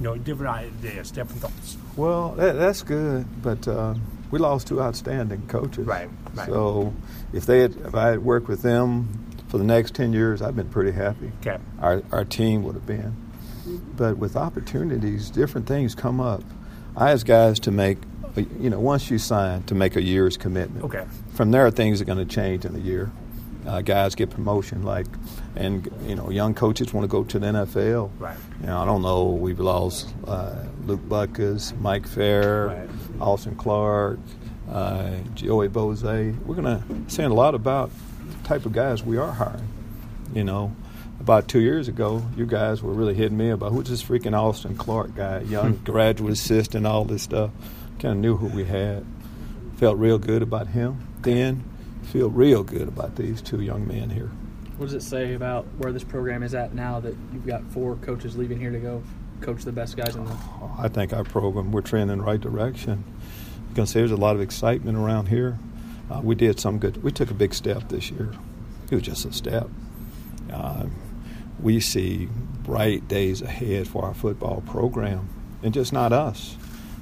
you 0.00 0.04
know, 0.04 0.16
different 0.16 0.54
ideas, 0.54 1.10
different 1.10 1.42
thoughts? 1.42 1.76
Well, 1.96 2.32
that, 2.32 2.52
that's 2.52 2.82
good, 2.82 3.26
but 3.42 3.66
uh, 3.66 3.94
we 4.30 4.38
lost 4.38 4.66
two 4.68 4.80
outstanding 4.80 5.46
coaches. 5.48 5.86
Right, 5.86 6.08
right. 6.34 6.46
So 6.48 6.92
if 7.32 7.46
they 7.46 7.60
had, 7.60 7.76
if 7.76 7.94
I 7.94 8.10
had 8.10 8.24
worked 8.24 8.46
with 8.48 8.62
them 8.62 9.08
for 9.54 9.58
the 9.58 9.64
next 9.64 9.94
ten 9.94 10.12
years, 10.12 10.42
I've 10.42 10.56
been 10.56 10.68
pretty 10.68 10.90
happy. 10.90 11.30
Okay. 11.40 11.58
Our 11.78 12.02
our 12.10 12.24
team 12.24 12.64
would 12.64 12.74
have 12.74 12.86
been. 12.86 13.14
But 13.96 14.18
with 14.18 14.34
opportunities, 14.34 15.30
different 15.30 15.68
things 15.68 15.94
come 15.94 16.20
up. 16.20 16.42
I 16.96 17.12
ask 17.12 17.24
guys 17.24 17.60
to 17.60 17.70
make, 17.70 17.98
a- 18.36 18.42
you 18.58 18.68
know, 18.68 18.80
once 18.80 19.10
you 19.12 19.18
sign, 19.18 19.62
to 19.64 19.76
make 19.76 19.94
a 19.94 20.02
year's 20.02 20.36
commitment. 20.36 20.84
Okay. 20.86 21.04
From 21.34 21.52
there, 21.52 21.70
things 21.70 22.00
are 22.00 22.04
going 22.04 22.18
to 22.18 22.24
change 22.24 22.64
in 22.64 22.74
a 22.74 22.78
year. 22.80 23.12
Uh, 23.64 23.80
guys 23.80 24.16
get 24.16 24.28
promotion, 24.30 24.82
like, 24.82 25.06
and 25.54 25.88
you 26.06 26.16
know, 26.16 26.30
young 26.30 26.52
coaches 26.52 26.92
want 26.92 27.04
to 27.04 27.08
go 27.08 27.22
to 27.22 27.38
the 27.38 27.46
NFL. 27.46 28.10
Right. 28.18 28.36
You 28.60 28.66
know, 28.66 28.80
I 28.80 28.84
don't 28.84 29.02
know. 29.02 29.26
We've 29.26 29.60
lost 29.60 30.12
uh, 30.26 30.56
Luke 30.84 31.00
Butkus, 31.08 31.78
Mike 31.80 32.08
Phair, 32.08 32.66
Right. 32.68 32.88
Austin 33.20 33.54
Clark, 33.54 34.18
uh, 34.68 35.12
Joey 35.36 35.68
Bose. 35.68 36.02
We're 36.02 36.32
going 36.56 36.64
to 36.64 36.82
saying 37.06 37.30
a 37.30 37.34
lot 37.34 37.54
about 37.54 37.90
type 38.44 38.66
of 38.66 38.72
guys 38.72 39.02
we 39.02 39.16
are 39.16 39.32
hiring. 39.32 39.68
You 40.32 40.44
know, 40.44 40.74
about 41.20 41.48
two 41.48 41.60
years 41.60 41.88
ago, 41.88 42.22
you 42.36 42.46
guys 42.46 42.82
were 42.82 42.92
really 42.92 43.14
hitting 43.14 43.36
me 43.36 43.50
about 43.50 43.72
who's 43.72 43.88
this 43.88 44.02
freaking 44.02 44.38
Austin 44.38 44.76
Clark 44.76 45.14
guy, 45.14 45.40
young 45.40 45.74
hmm. 45.74 45.84
graduate 45.84 46.32
assistant, 46.32 46.86
all 46.86 47.04
this 47.04 47.22
stuff. 47.22 47.50
Kind 47.98 48.12
of 48.12 48.18
knew 48.18 48.36
who 48.36 48.46
we 48.48 48.64
had. 48.64 49.04
Felt 49.76 49.98
real 49.98 50.18
good 50.18 50.42
about 50.42 50.68
him 50.68 51.06
then. 51.22 51.64
Feel 52.04 52.30
real 52.30 52.62
good 52.62 52.86
about 52.86 53.16
these 53.16 53.40
two 53.40 53.60
young 53.60 53.88
men 53.88 54.10
here. 54.10 54.30
What 54.76 54.86
does 54.86 54.94
it 54.94 55.02
say 55.02 55.34
about 55.34 55.64
where 55.78 55.92
this 55.92 56.04
program 56.04 56.42
is 56.42 56.54
at 56.54 56.74
now 56.74 57.00
that 57.00 57.14
you've 57.32 57.46
got 57.46 57.64
four 57.72 57.96
coaches 57.96 58.36
leaving 58.36 58.60
here 58.60 58.70
to 58.70 58.78
go 58.78 59.02
coach 59.40 59.62
the 59.64 59.72
best 59.72 59.96
guys 59.96 60.16
in 60.16 60.24
the 60.24 60.30
oh, 60.30 60.74
I 60.78 60.88
think 60.88 61.12
our 61.12 61.24
program 61.24 61.70
we're 61.70 61.82
trending 61.82 62.12
in 62.12 62.18
the 62.18 62.24
right 62.24 62.40
direction. 62.40 63.04
You 63.68 63.74
can 63.74 63.86
see 63.86 64.00
there's 64.00 64.10
a 64.10 64.16
lot 64.16 64.36
of 64.36 64.42
excitement 64.42 64.96
around 64.96 65.26
here. 65.26 65.58
Uh, 66.10 66.20
we 66.22 66.34
did 66.34 66.60
some 66.60 66.78
good. 66.78 67.02
We 67.02 67.10
took 67.10 67.30
a 67.30 67.34
big 67.34 67.54
step 67.54 67.88
this 67.88 68.10
year. 68.10 68.30
It 68.90 68.94
was 68.94 69.02
just 69.02 69.24
a 69.24 69.32
step. 69.32 69.68
Uh, 70.52 70.86
we 71.60 71.80
see 71.80 72.28
bright 72.62 73.08
days 73.08 73.42
ahead 73.42 73.88
for 73.88 74.04
our 74.04 74.14
football 74.14 74.62
program, 74.66 75.28
and 75.62 75.72
just 75.72 75.92
not 75.92 76.12
us. 76.12 76.56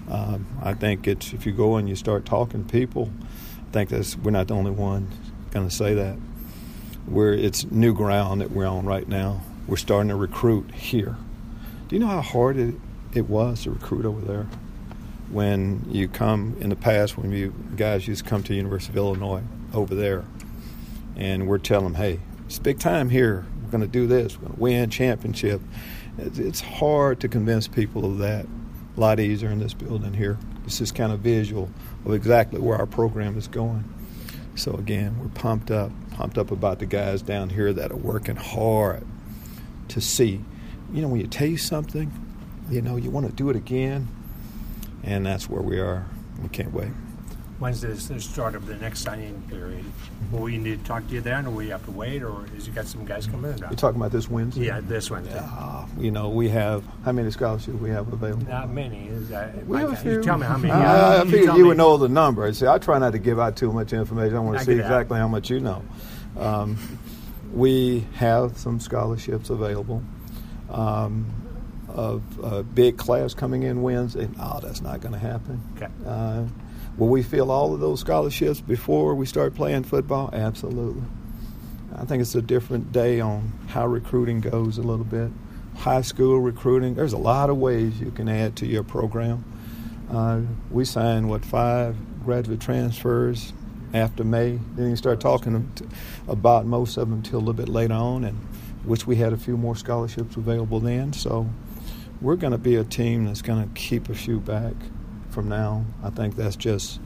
Um, 0.09 0.47
I 0.63 0.75
think 0.75 1.07
it's 1.07 1.33
if 1.33 1.47
you 1.47 1.53
go 1.53 1.77
and 1.77 1.89
you 1.89 1.97
start 1.97 2.25
talking 2.25 2.65
to 2.65 2.71
people, 2.71 3.11
I 3.69 3.73
think 3.73 3.91
that's 3.91 4.17
we're 4.17 4.31
not 4.31 4.49
the 4.49 4.55
only 4.55 4.71
one 4.71 5.09
going 5.51 5.69
to 5.69 5.75
say 5.75 5.95
that. 5.95 6.17
We're 7.07 7.35
it's 7.35 7.65
new 7.65 7.95
ground 7.95 8.41
that 8.41 8.51
we're 8.51 8.67
on 8.67 8.87
right 8.87 9.07
now. 9.07 9.43
We're 9.67 9.77
starting 9.77 10.09
to 10.09 10.17
recruit 10.17 10.73
here. 10.73 11.17
Do 11.89 11.97
you 11.97 12.01
know 12.01 12.09
how 12.09 12.23
hard 12.23 12.57
it, 12.57 12.75
it 13.15 13.29
was 13.29 13.65
to 13.65 13.71
recruit 13.71 14.05
over 14.05 14.21
there? 14.21 14.47
When 15.33 15.85
you 15.91 16.09
come 16.09 16.57
in 16.61 16.69
the 16.69 16.77
past, 16.77 17.19
when 17.19 17.33
you 17.33 17.53
guys 17.75 18.07
used 18.07 18.23
to 18.25 18.31
come 18.31 18.43
to 18.43 18.49
the 18.51 18.55
University 18.55 18.93
of 18.93 18.97
Illinois 18.99 19.43
over 19.73 19.95
there, 19.95 20.25
and 21.17 21.49
we're 21.49 21.59
telling 21.59 21.87
them, 21.87 21.95
hey, 21.95 22.21
it's 22.47 22.59
big 22.59 22.79
time 22.79 23.09
here. 23.09 23.47
We're 23.63 23.71
going 23.71 23.81
to 23.81 23.87
do 23.87 24.07
this. 24.07 24.37
We're 24.37 24.49
going 24.49 24.55
to 24.55 24.61
win 24.61 24.91
championship. 24.91 25.61
It's, 26.19 26.61
hard 26.61 27.21
to 27.21 27.29
convince 27.29 27.67
people 27.67 28.05
of 28.05 28.19
that. 28.19 28.47
A 28.95 29.01
lot 29.01 29.21
easier 29.21 29.49
in 29.49 29.59
this 29.59 29.73
building 29.73 30.13
here. 30.13 30.39
This 30.65 30.83
is 30.83 30.93
kind 30.93 31.13
of 31.13 31.21
visual 31.21 31.71
of 32.05 32.13
exactly 32.13 32.61
where 32.61 32.77
our 32.77 32.87
program 32.87 33.39
is 33.39 33.49
going. 33.49 33.85
So 34.55 34.75
again, 34.75 35.19
we're 35.19 35.29
pumped 35.29 35.71
up, 35.71 35.91
pumped 36.11 36.37
up 36.37 36.51
about 36.51 36.79
the 36.79 36.87
guys 36.87 37.23
down 37.23 37.49
here 37.49 37.73
that 37.73 37.91
are 37.91 37.97
working 37.97 38.37
hard 38.37 39.07
to 39.89 40.01
see. 40.01 40.45
You 40.93 41.01
know, 41.01 41.09
when 41.09 41.21
you 41.21 41.27
taste 41.27 41.67
something, 41.67 42.13
you 42.69 42.83
know, 42.83 42.97
you 42.97 43.11
want 43.11 43.27
to 43.27 43.33
do 43.33 43.49
it 43.49 43.57
again, 43.57 44.09
and 45.05 45.25
that's 45.25 45.49
where 45.49 45.63
we 45.63 45.79
are. 45.79 46.07
We 46.43 46.49
can't 46.49 46.73
wait. 46.73 46.91
When's 47.59 47.81
this 47.81 48.09
the 48.09 48.21
start 48.21 48.57
of 48.57 48.67
the 48.67 48.75
next 48.77 49.03
signing 49.03 49.41
period? 49.49 49.85
Will 50.33 50.41
we 50.41 50.59
need 50.59 50.81
to 50.81 50.85
talk 50.85 51.07
to 51.07 51.15
you 51.15 51.21
then, 51.21 51.47
or 51.47 51.51
will 51.51 51.63
you 51.63 51.71
have 51.71 51.85
to 51.85 51.93
wait, 51.93 52.21
or 52.25 52.45
is 52.57 52.67
you 52.67 52.73
got 52.73 52.87
some 52.87 53.05
guys 53.05 53.27
coming 53.27 53.53
in? 53.53 53.59
You're 53.59 53.71
talking 53.71 54.01
about 54.01 54.11
this 54.11 54.29
Wednesday? 54.29 54.67
Yeah, 54.67 54.81
this 54.81 55.13
Wednesday. 55.13 55.39
Uh, 55.41 55.87
you 55.97 56.11
know, 56.11 56.29
we 56.29 56.49
have 56.49 56.83
how 57.05 57.13
many 57.13 57.31
scholarships 57.31 57.79
we 57.79 57.91
have 57.91 58.13
available? 58.13 58.45
Not 58.49 58.71
many. 58.71 59.07
Is 59.07 59.29
that, 59.29 59.65
We 59.67 59.79
have 59.79 60.05
a 60.05 60.11
you 60.11 60.23
tell 60.23 60.39
me 60.39 60.47
how 60.47 60.57
many. 60.57 60.73
Uh, 60.73 61.21
I 61.21 61.25
figured 61.25 61.45
tell 61.45 61.59
you 61.59 61.67
would 61.67 61.77
know 61.77 61.97
the 61.99 62.09
number. 62.09 62.53
See, 62.53 62.67
I 62.67 62.79
try 62.79 62.99
not 62.99 63.13
to 63.13 63.21
give 63.21 63.39
out 63.39 63.55
too 63.57 63.73
much 63.73 63.93
information. 63.93 64.37
I 64.37 64.41
want 64.41 64.57
I 64.57 64.61
to 64.61 64.65
see 64.65 64.73
exactly 64.73 65.19
how 65.19 65.29
much 65.29 65.49
you 65.49 65.61
know. 65.61 65.85
Um, 66.37 66.77
we 67.53 68.07
have 68.15 68.59
some 68.59 68.81
scholarships 68.81 69.51
available. 69.51 70.03
Um, 70.69 71.27
of 71.95 72.23
a 72.43 72.63
big 72.63 72.97
class 72.97 73.35
coming 73.35 73.63
in 73.63 73.83
Wednesday. 73.83 74.29
No, 74.37 74.61
that's 74.63 74.81
not 74.81 75.01
going 75.01 75.13
to 75.13 75.19
happen. 75.19 75.63
Okay. 75.77 75.89
Uh, 76.07 76.45
will 76.97 77.09
we 77.09 77.23
fill 77.23 77.51
all 77.51 77.75
of 77.75 77.81
those 77.81 78.01
scholarships 78.01 78.61
before 78.61 79.15
we 79.15 79.27
start 79.27 79.55
playing 79.55 79.85
football? 79.85 80.31
Absolutely. 80.33 81.03
I 81.95 82.05
think 82.05 82.23
it's 82.23 82.35
a 82.35 82.43
different 82.43 82.93
day 82.93 83.21
on 83.21 83.53
how 83.69 83.87
recruiting 83.87 84.41
goes 84.41 84.79
a 84.79 84.83
little 84.83 85.05
bit. 85.05 85.31
High 85.77 86.03
school 86.03 86.41
recruiting, 86.41 86.95
there's 86.95 87.13
a 87.13 87.19
lot 87.19 87.51
of 87.51 87.59
ways 87.59 88.01
you 88.01 88.11
can 88.11 88.29
add 88.29 88.57
to 88.57 88.67
your 88.67 88.83
program. 88.83 89.45
Uh, 90.11 90.41
we 90.71 90.85
signed, 90.85 91.29
what, 91.29 91.45
five 91.45 91.97
graduate 92.25 92.61
transfers 92.61 93.53
after 93.95 94.25
May. 94.25 94.59
Then 94.75 94.91
you 94.91 94.97
start 94.97 95.21
talking 95.21 95.71
about 96.29 96.67
most 96.67 96.97
of 96.97 97.09
them 97.09 97.19
until 97.19 97.39
a 97.39 97.41
little 97.41 97.53
bit 97.55 97.69
later 97.69 97.95
on, 97.95 98.25
and 98.25 98.39
which 98.85 99.07
we 99.07 99.17
had 99.17 99.33
a 99.33 99.37
few 99.37 99.57
more 99.57 99.77
scholarships 99.77 100.37
available 100.37 100.81
then. 100.81 101.13
So 101.13 101.49
we're 102.23 102.37
going 102.37 102.53
to 102.53 102.59
be 102.59 102.77
a 102.77 102.85
team 102.85 103.27
that's 103.27 103.43
going 103.43 103.63
to 103.63 103.75
keep 103.75 104.09
a 104.09 104.15
few 104.15 104.39
back 104.39 104.75
from 105.31 105.49
now. 105.49 105.85
I 106.05 106.11
think 106.11 106.37
that's 106.37 106.57
just 106.57 107.01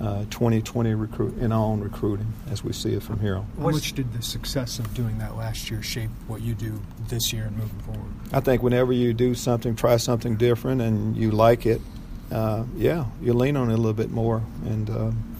uh, 0.00 0.24
2020 0.30 0.94
recruit 0.94 1.36
in 1.38 1.52
our 1.52 1.58
own 1.58 1.80
recruiting 1.80 2.32
as 2.50 2.62
we 2.62 2.72
see 2.72 2.94
it 2.94 3.02
from 3.02 3.18
here 3.18 3.36
on. 3.36 3.46
How 3.58 3.70
much 3.70 3.92
did 3.92 4.12
the 4.12 4.22
success 4.22 4.78
of 4.78 4.94
doing 4.94 5.18
that 5.18 5.36
last 5.36 5.70
year 5.70 5.82
shape 5.82 6.10
what 6.28 6.40
you 6.40 6.54
do 6.54 6.80
this 7.08 7.32
year 7.32 7.44
and 7.44 7.56
moving 7.56 7.80
forward? 7.80 8.10
I 8.32 8.40
think 8.40 8.62
whenever 8.62 8.92
you 8.92 9.12
do 9.12 9.34
something, 9.34 9.74
try 9.74 9.96
something 9.96 10.36
different, 10.36 10.80
and 10.80 11.16
you 11.16 11.32
like 11.32 11.66
it, 11.66 11.80
uh, 12.30 12.64
yeah, 12.76 13.06
you 13.20 13.34
lean 13.34 13.56
on 13.56 13.70
it 13.70 13.74
a 13.74 13.76
little 13.76 13.92
bit 13.92 14.10
more, 14.10 14.42
and 14.64 14.88
um, 14.88 15.36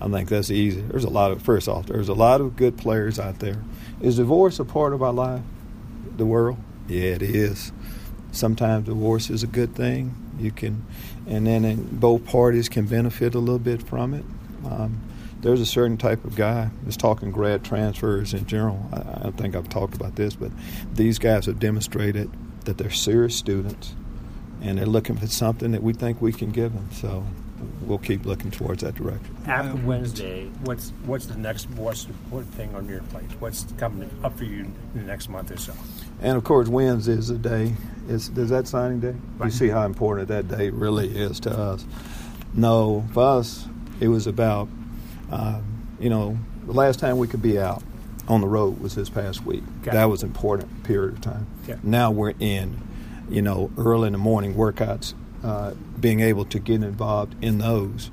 I 0.00 0.08
think 0.08 0.28
that's 0.28 0.50
easy. 0.50 0.82
There's 0.82 1.04
a 1.04 1.10
lot 1.10 1.32
of 1.32 1.42
first 1.42 1.68
off, 1.68 1.86
there's 1.86 2.08
a 2.08 2.14
lot 2.14 2.40
of 2.40 2.56
good 2.56 2.78
players 2.78 3.18
out 3.18 3.40
there. 3.40 3.62
Is 4.00 4.16
divorce 4.16 4.60
a 4.60 4.64
part 4.64 4.92
of 4.92 5.02
our 5.02 5.12
life, 5.12 5.42
the 6.16 6.24
world? 6.24 6.58
Yeah, 6.86 7.10
it 7.10 7.22
is. 7.22 7.72
Sometimes 8.38 8.86
divorce 8.86 9.30
is 9.30 9.42
a 9.42 9.48
good 9.48 9.74
thing. 9.74 10.14
You 10.38 10.52
can, 10.52 10.86
and 11.26 11.46
then 11.46 11.64
in, 11.64 11.98
both 11.98 12.24
parties 12.24 12.68
can 12.68 12.86
benefit 12.86 13.34
a 13.34 13.40
little 13.40 13.58
bit 13.58 13.82
from 13.82 14.14
it. 14.14 14.24
Um, 14.64 15.00
there's 15.40 15.60
a 15.60 15.66
certain 15.66 15.96
type 15.96 16.24
of 16.24 16.36
guy. 16.36 16.70
Just 16.84 17.00
talking 17.00 17.32
grad 17.32 17.64
transfers 17.64 18.34
in 18.34 18.46
general. 18.46 18.88
I, 18.92 19.28
I 19.28 19.30
think 19.32 19.56
I've 19.56 19.68
talked 19.68 19.94
about 19.94 20.14
this, 20.14 20.36
but 20.36 20.52
these 20.94 21.18
guys 21.18 21.46
have 21.46 21.58
demonstrated 21.58 22.30
that 22.64 22.78
they're 22.78 22.90
serious 22.90 23.34
students, 23.34 23.94
and 24.62 24.78
they're 24.78 24.86
looking 24.86 25.16
for 25.16 25.26
something 25.26 25.72
that 25.72 25.82
we 25.82 25.92
think 25.92 26.22
we 26.22 26.32
can 26.32 26.50
give 26.52 26.72
them. 26.72 26.88
So 26.92 27.24
we'll 27.82 27.98
keep 27.98 28.24
looking 28.26 28.50
towards 28.50 28.82
that 28.82 28.94
direction. 28.94 29.36
After 29.46 29.76
Wednesday, 29.86 30.46
what's 30.64 30.90
what's 31.04 31.26
the 31.26 31.36
next 31.36 31.68
what's 31.70 32.04
the 32.04 32.12
important 32.12 32.54
thing 32.54 32.74
on 32.74 32.88
your 32.88 33.00
plate? 33.02 33.30
What's 33.38 33.64
coming 33.78 34.10
up 34.22 34.36
for 34.36 34.44
you 34.44 34.64
in 34.64 34.74
the 34.94 35.02
next 35.02 35.28
month 35.28 35.50
or 35.50 35.56
so? 35.56 35.72
And 36.20 36.36
of 36.36 36.44
course, 36.44 36.68
Wednesday 36.68 37.12
is 37.12 37.28
the 37.28 37.38
day. 37.38 37.74
Is 38.08 38.28
is 38.30 38.50
that 38.50 38.66
signing 38.66 39.00
day? 39.00 39.14
You 39.42 39.50
see 39.50 39.68
how 39.68 39.84
important 39.84 40.28
that 40.28 40.48
day 40.48 40.70
really 40.70 41.08
is 41.08 41.40
to 41.40 41.50
us. 41.50 41.84
No, 42.54 43.04
for 43.12 43.22
us, 43.38 43.66
it 44.00 44.08
was 44.08 44.26
about, 44.26 44.68
um, 45.30 45.86
you 46.00 46.08
know, 46.08 46.38
the 46.66 46.72
last 46.72 46.98
time 46.98 47.18
we 47.18 47.28
could 47.28 47.42
be 47.42 47.58
out 47.58 47.82
on 48.26 48.40
the 48.40 48.46
road 48.46 48.80
was 48.80 48.94
this 48.94 49.08
past 49.08 49.44
week. 49.44 49.62
Okay. 49.82 49.92
That 49.92 50.06
was 50.06 50.22
important 50.22 50.84
period 50.84 51.14
of 51.14 51.20
time. 51.20 51.46
Okay. 51.64 51.78
Now 51.82 52.10
we're 52.10 52.34
in, 52.38 52.80
you 53.28 53.42
know, 53.42 53.70
early 53.78 54.06
in 54.06 54.12
the 54.12 54.18
morning 54.18 54.54
workouts, 54.54 55.14
uh, 55.42 55.72
being 56.00 56.20
able 56.20 56.44
to 56.46 56.58
get 56.58 56.82
involved 56.82 57.34
in 57.42 57.58
those. 57.58 58.10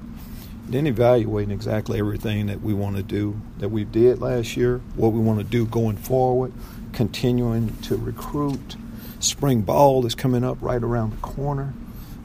Then 0.68 0.88
evaluating 0.88 1.52
exactly 1.52 2.00
everything 2.00 2.48
that 2.48 2.62
we 2.62 2.74
want 2.74 2.96
to 2.96 3.04
do 3.04 3.40
that 3.60 3.70
we 3.70 3.84
did 3.84 4.20
last 4.20 4.58
year, 4.58 4.80
what 4.96 5.12
we 5.12 5.20
want 5.20 5.38
to 5.40 5.44
do 5.46 5.66
going 5.66 5.98
forward, 5.98 6.54
continuing 6.94 7.76
to 7.84 7.96
recruit. 7.98 8.76
Spring 9.20 9.62
ball 9.62 10.06
is 10.06 10.16
coming 10.16 10.44
up 10.44 10.58
right 10.62 10.82
around 10.84 11.12
the 11.12 11.18
corner. 11.18 11.74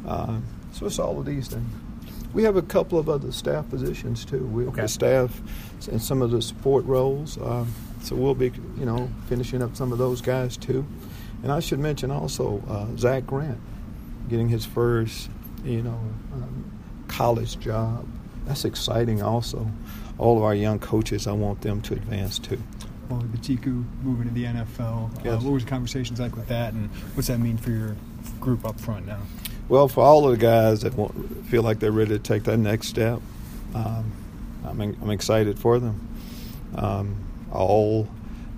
Uh, 0.07 0.39
so 0.73 0.87
it's 0.87 0.99
all 0.99 1.19
of 1.19 1.27
these 1.27 1.49
things. 1.49 1.69
We 2.33 2.45
have 2.45 2.57
a 2.57 2.63
couple 2.63 2.99
of 2.99 3.09
other 3.09 3.33
staff 3.33 3.69
positions 3.69 4.25
too. 4.25 4.47
We 4.47 4.65
have 4.65 4.73
Okay. 4.75 4.83
the 4.83 4.89
staff 4.89 5.41
and 5.91 6.01
some 6.01 6.23
of 6.23 6.31
the 6.31 6.41
support 6.41 6.85
roles. 6.87 7.37
Um, 7.39 7.69
so 8.03 8.17
we'll 8.17 8.35
be, 8.35 8.53
you 8.79 8.87
know, 8.87 9.11
finishing 9.29 9.63
up 9.63 9.77
some 9.77 9.93
of 9.93 9.99
those 9.99 10.21
guys 10.23 10.57
too. 10.57 10.87
And 11.43 11.51
I 11.53 11.61
should 11.61 11.79
mention 11.81 12.11
also 12.11 12.63
uh, 12.69 12.87
Zach 12.97 13.27
Grant 13.27 13.59
getting 14.29 14.49
his 14.49 14.65
first, 14.65 15.31
you 15.65 15.83
know, 15.83 16.01
um, 16.33 16.81
college 17.09 17.59
job. 17.59 18.07
That's 18.47 18.65
exciting. 18.65 19.23
Also, 19.23 19.71
all 20.19 20.37
of 20.37 20.45
our 20.45 20.55
young 20.55 20.79
coaches, 20.79 21.27
I 21.27 21.33
want 21.33 21.61
them 21.63 21.81
to 21.83 21.95
advance 21.95 22.39
too. 22.39 22.63
Well, 23.09 23.23
Betiku 23.23 23.85
moving 24.03 24.29
to 24.29 24.35
the 24.35 24.45
NFL. 24.45 25.27
Uh, 25.27 25.39
what 25.39 25.53
was 25.53 25.65
the 25.65 25.71
conversations 25.71 26.21
like 26.21 26.37
with 26.37 26.47
that, 26.49 26.73
and 26.73 26.89
what's 27.15 27.29
that 27.29 27.39
mean 27.39 27.57
for 27.57 27.71
your 27.71 27.97
group 28.41 28.65
up 28.65 28.79
front 28.79 29.07
now? 29.07 29.21
Well, 29.69 29.89
for 29.89 30.05
all 30.05 30.29
of 30.29 30.33
the 30.33 30.45
guys 30.45 30.83
that 30.83 30.95
want, 30.95 31.47
feel 31.47 31.63
like 31.63 31.81
they're 31.81 31.93
ready 31.93 32.11
to 32.11 32.19
take 32.19 32.45
that 32.45 32.59
next 32.59 32.89
step, 32.89 33.21
um, 33.75 34.13
I'm, 34.65 34.81
I'm 34.81 35.11
excited 35.11 35.59
for 35.59 35.79
them. 35.79 36.09
Um, 36.77 37.17
all 37.53 38.09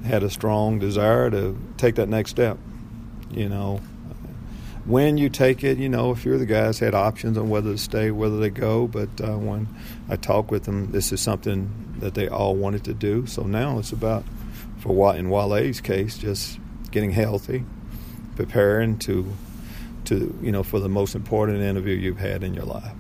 had 0.05 0.23
a 0.23 0.31
strong 0.31 0.79
desire 0.79 1.31
to 1.31 1.57
take 1.77 1.95
that 1.95 2.09
next 2.09 2.31
step. 2.31 2.59
You 3.31 3.49
know, 3.49 3.81
when 4.85 5.17
you 5.17 5.29
take 5.29 5.63
it, 5.63 5.79
you 5.79 5.89
know, 5.89 6.11
if 6.11 6.25
you're 6.25 6.39
the 6.39 6.47
guys 6.47 6.79
had 6.79 6.95
options 6.95 7.39
on 7.39 7.49
whether 7.49 7.73
to 7.73 7.79
stay, 7.79 8.11
whether 8.11 8.39
they 8.39 8.51
go. 8.51 8.87
But 8.87 9.09
uh, 9.21 9.37
when 9.37 9.69
I 10.09 10.17
talk 10.17 10.51
with 10.51 10.65
them, 10.65 10.91
this 10.93 11.13
is 11.13 11.21
something 11.21 11.95
that 11.99 12.15
they 12.15 12.29
all 12.29 12.57
wanted 12.57 12.85
to 12.85 12.95
do. 12.95 13.27
So 13.27 13.43
now 13.43 13.79
it's 13.79 13.93
about, 13.93 14.25
for 14.79 15.15
in 15.15 15.31
Wole's 15.31 15.81
case, 15.81 16.19
just 16.19 16.59
getting 16.91 17.13
healthy, 17.13 17.65
preparing 18.37 18.99
to 19.01 19.33
to 20.05 20.37
you 20.43 20.51
know 20.51 20.65
for 20.65 20.81
the 20.81 20.89
most 20.89 21.15
important 21.15 21.61
interview 21.61 21.95
you've 21.95 22.19
had 22.19 22.43
in 22.43 22.55
your 22.55 22.65
life. 22.65 22.93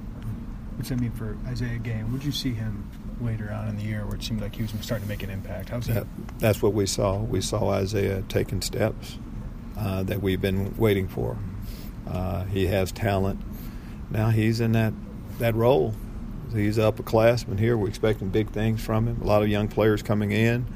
What's 0.77 0.89
that 0.89 1.01
mean 1.01 1.11
for 1.13 1.37
Isaiah 1.47 1.79
Gay? 1.79 2.03
Would 2.05 2.25
you 2.25 2.33
see 2.33 2.53
him 2.55 2.89
later 3.21 3.53
on 3.53 3.69
in 3.69 3.77
the 3.77 3.83
year 3.83 4.07
where 4.07 4.15
it 4.15 4.23
seemed 4.23 4.41
like 4.41 4.55
he 4.55 4.63
was 4.63 4.73
starting 4.81 5.07
to 5.07 5.09
make 5.09 5.23
an 5.23 5.31
impact? 5.31 5.71
How's? 5.71 5.87
That, 5.87 6.07
that's 6.39 6.63
what 6.63 6.75
we 6.75 6.87
saw. 6.87 7.19
We 7.19 7.41
saw 7.41 7.71
Isaiah 7.71 8.23
taking 8.29 8.63
steps 8.63 9.19
uh, 9.77 10.05
that 10.05 10.23
we've 10.23 10.41
been 10.41 10.77
waiting 10.77 11.09
for. 11.09 11.37
Uh, 12.07 12.45
he 12.45 12.67
has 12.67 12.93
talent. 12.93 13.41
Now 14.11 14.31
he's 14.31 14.61
in 14.61 14.73
that 14.73 14.93
that 15.39 15.55
role. 15.55 15.95
He's 16.53 16.77
an 16.77 16.85
upperclassman 16.85 17.59
here. 17.59 17.77
We're 17.77 17.89
expecting 17.89 18.29
big 18.29 18.51
things 18.51 18.85
from 18.85 19.09
him. 19.09 19.23
A 19.23 19.25
lot 19.25 19.43
of 19.43 19.49
young 19.49 19.69
players 19.69 20.03
coming 20.03 20.33
in. 20.33 20.67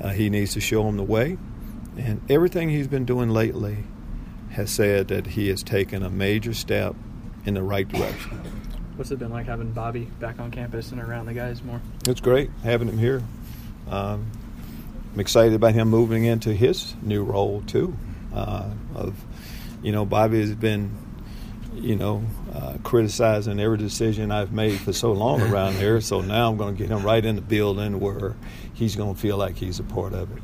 Uh, 0.00 0.08
he 0.08 0.30
needs 0.30 0.54
to 0.54 0.60
show 0.60 0.82
them 0.84 0.96
the 0.96 1.02
way. 1.02 1.36
And 1.98 2.22
everything 2.30 2.70
he's 2.70 2.88
been 2.88 3.04
doing 3.04 3.28
lately 3.28 3.84
has 4.50 4.70
said 4.70 5.08
that 5.08 5.26
he 5.26 5.48
has 5.48 5.62
taken 5.62 6.02
a 6.02 6.08
major 6.10 6.54
step 6.54 6.94
in 7.44 7.54
the 7.54 7.62
right 7.62 7.86
direction. 7.86 8.40
What's 8.96 9.10
it 9.10 9.18
been 9.18 9.30
like 9.30 9.46
having 9.46 9.72
Bobby 9.72 10.04
back 10.18 10.40
on 10.40 10.50
campus 10.50 10.92
and 10.92 11.00
around 11.00 11.26
the 11.26 11.34
guys 11.34 11.62
more? 11.62 11.80
It's 12.06 12.20
great 12.20 12.50
having 12.62 12.88
him 12.88 12.98
here. 12.98 13.22
Um, 13.88 14.30
I'm 15.12 15.20
excited 15.20 15.54
about 15.54 15.74
him 15.74 15.88
moving 15.88 16.24
into 16.24 16.52
his 16.52 16.94
new 17.02 17.24
role 17.24 17.62
too. 17.66 17.96
Uh, 18.34 18.70
of, 18.94 19.14
you 19.82 19.92
know, 19.92 20.04
Bobby 20.04 20.40
has 20.40 20.54
been, 20.54 20.96
you 21.74 21.96
know, 21.96 22.24
uh, 22.52 22.76
criticizing 22.82 23.60
every 23.60 23.78
decision 23.78 24.30
I've 24.30 24.52
made 24.52 24.78
for 24.80 24.92
so 24.92 25.12
long 25.12 25.40
around 25.52 25.74
here. 25.74 26.00
So 26.00 26.20
now 26.20 26.50
I'm 26.50 26.56
going 26.56 26.76
to 26.76 26.78
get 26.78 26.90
him 26.90 27.02
right 27.02 27.24
in 27.24 27.36
the 27.36 27.42
building 27.42 28.00
where 28.00 28.36
he's 28.74 28.96
going 28.96 29.14
to 29.14 29.20
feel 29.20 29.36
like 29.36 29.56
he's 29.56 29.78
a 29.78 29.84
part 29.84 30.12
of 30.12 30.36
it. 30.36 30.42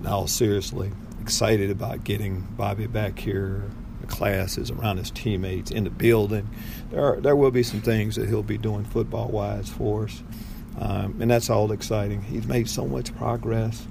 Now, 0.00 0.26
seriously, 0.26 0.92
excited 1.20 1.70
about 1.70 2.04
getting 2.04 2.40
Bobby 2.56 2.86
back 2.86 3.18
here, 3.18 3.64
the 4.00 4.06
classes, 4.06 4.70
around 4.70 4.98
his 4.98 5.10
teammates, 5.10 5.70
in 5.70 5.84
the 5.84 5.90
building. 5.90 6.48
There, 6.90 7.04
are, 7.04 7.20
there 7.20 7.36
will 7.36 7.50
be 7.50 7.62
some 7.62 7.80
things 7.80 8.16
that 8.16 8.28
he'll 8.28 8.42
be 8.42 8.58
doing 8.58 8.84
football 8.84 9.28
wise 9.28 9.68
for 9.68 10.04
us. 10.04 10.22
Um, 10.78 11.20
and 11.20 11.30
that's 11.30 11.50
all 11.50 11.72
exciting. 11.72 12.22
He's 12.22 12.46
made 12.46 12.68
so 12.68 12.86
much 12.86 13.14
progress, 13.16 13.84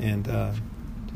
and 0.00 0.26
uh, 0.26 0.52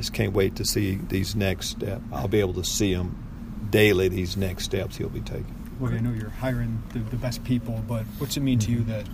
just 0.01 0.15
can't 0.15 0.33
wait 0.33 0.57
to 0.57 0.65
see 0.65 0.99
these 1.09 1.37
next 1.37 1.69
steps. 1.69 2.03
I'll 2.11 2.27
be 2.27 2.41
able 2.41 2.55
to 2.55 2.65
see 2.65 2.93
him 2.93 3.69
daily, 3.69 4.09
these 4.09 4.35
next 4.35 4.65
steps 4.65 4.97
he'll 4.97 5.11
be 5.11 5.21
taking. 5.21 5.55
Well, 5.79 5.93
I 5.93 5.99
know 5.99 6.13
you're 6.13 6.31
hiring 6.31 6.83
the, 6.95 7.01
the 7.01 7.17
best 7.17 7.45
people, 7.45 7.85
but 7.87 8.05
what's 8.17 8.37
it 8.39 8.41
mean 8.41 8.59
to 8.61 8.71
you 8.71 8.83
that 8.85 9.07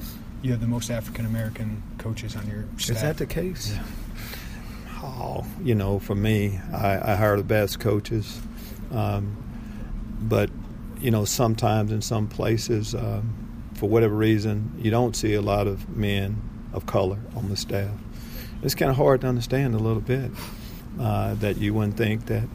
you 0.43 0.52
have 0.52 0.61
the 0.61 0.69
most 0.69 0.90
African 0.90 1.26
American 1.26 1.83
coaches 1.99 2.37
on 2.37 2.47
your 2.47 2.64
staff? 2.76 2.97
Is 2.97 3.02
that 3.02 3.16
the 3.16 3.26
case? 3.26 3.76
Oh, 5.02 5.45
you 5.61 5.75
know, 5.75 5.99
for 5.99 6.14
me, 6.14 6.61
I, 6.73 7.12
I 7.12 7.16
hire 7.16 7.37
the 7.37 7.43
best 7.43 7.81
coaches. 7.81 8.40
Um, 8.93 9.37
but, 10.21 10.50
you 11.00 11.11
know, 11.11 11.25
sometimes 11.25 11.90
in 11.90 12.00
some 12.00 12.28
places, 12.28 12.95
um, 12.95 13.35
for 13.75 13.88
whatever 13.88 14.14
reason, 14.14 14.73
you 14.78 14.93
don't 14.93 15.16
see 15.16 15.35
a 15.35 15.43
lot 15.43 15.66
of 15.66 15.88
men 15.97 16.40
of 16.73 16.87
color 16.87 17.19
on 17.35 17.49
the 17.49 17.57
staff. 17.57 17.90
It's 18.62 18.76
kind 18.76 18.90
of 18.90 18.97
hard 18.97 19.23
to 19.23 19.26
understand 19.26 19.75
a 19.75 19.78
little 19.78 20.00
bit 20.00 20.31
uh, 21.00 21.35
that 21.35 21.59
you 21.59 21.75
wouldn't 21.75 21.97
think 21.97 22.26
that 22.26 22.49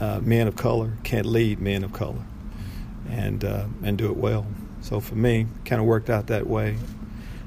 uh, 0.00 0.20
men 0.22 0.48
of 0.48 0.56
color 0.56 0.92
can't 1.02 1.26
lead 1.26 1.60
men 1.60 1.84
of 1.84 1.92
color 1.92 2.24
and 3.08 3.44
uh, 3.44 3.66
and 3.82 3.98
do 3.98 4.06
it 4.06 4.16
well. 4.16 4.46
So 4.80 5.00
for 5.00 5.14
me, 5.14 5.46
kind 5.64 5.80
of 5.80 5.86
worked 5.86 6.10
out 6.10 6.26
that 6.28 6.46
way. 6.46 6.76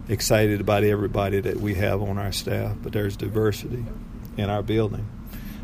Excited 0.07 0.61
about 0.61 0.83
everybody 0.83 1.39
that 1.41 1.57
we 1.57 1.75
have 1.75 2.01
on 2.01 2.17
our 2.17 2.31
staff, 2.31 2.77
but 2.81 2.93
there's 2.93 3.17
diversity 3.17 3.83
in 4.37 4.49
our 4.49 4.61
building. 4.61 5.07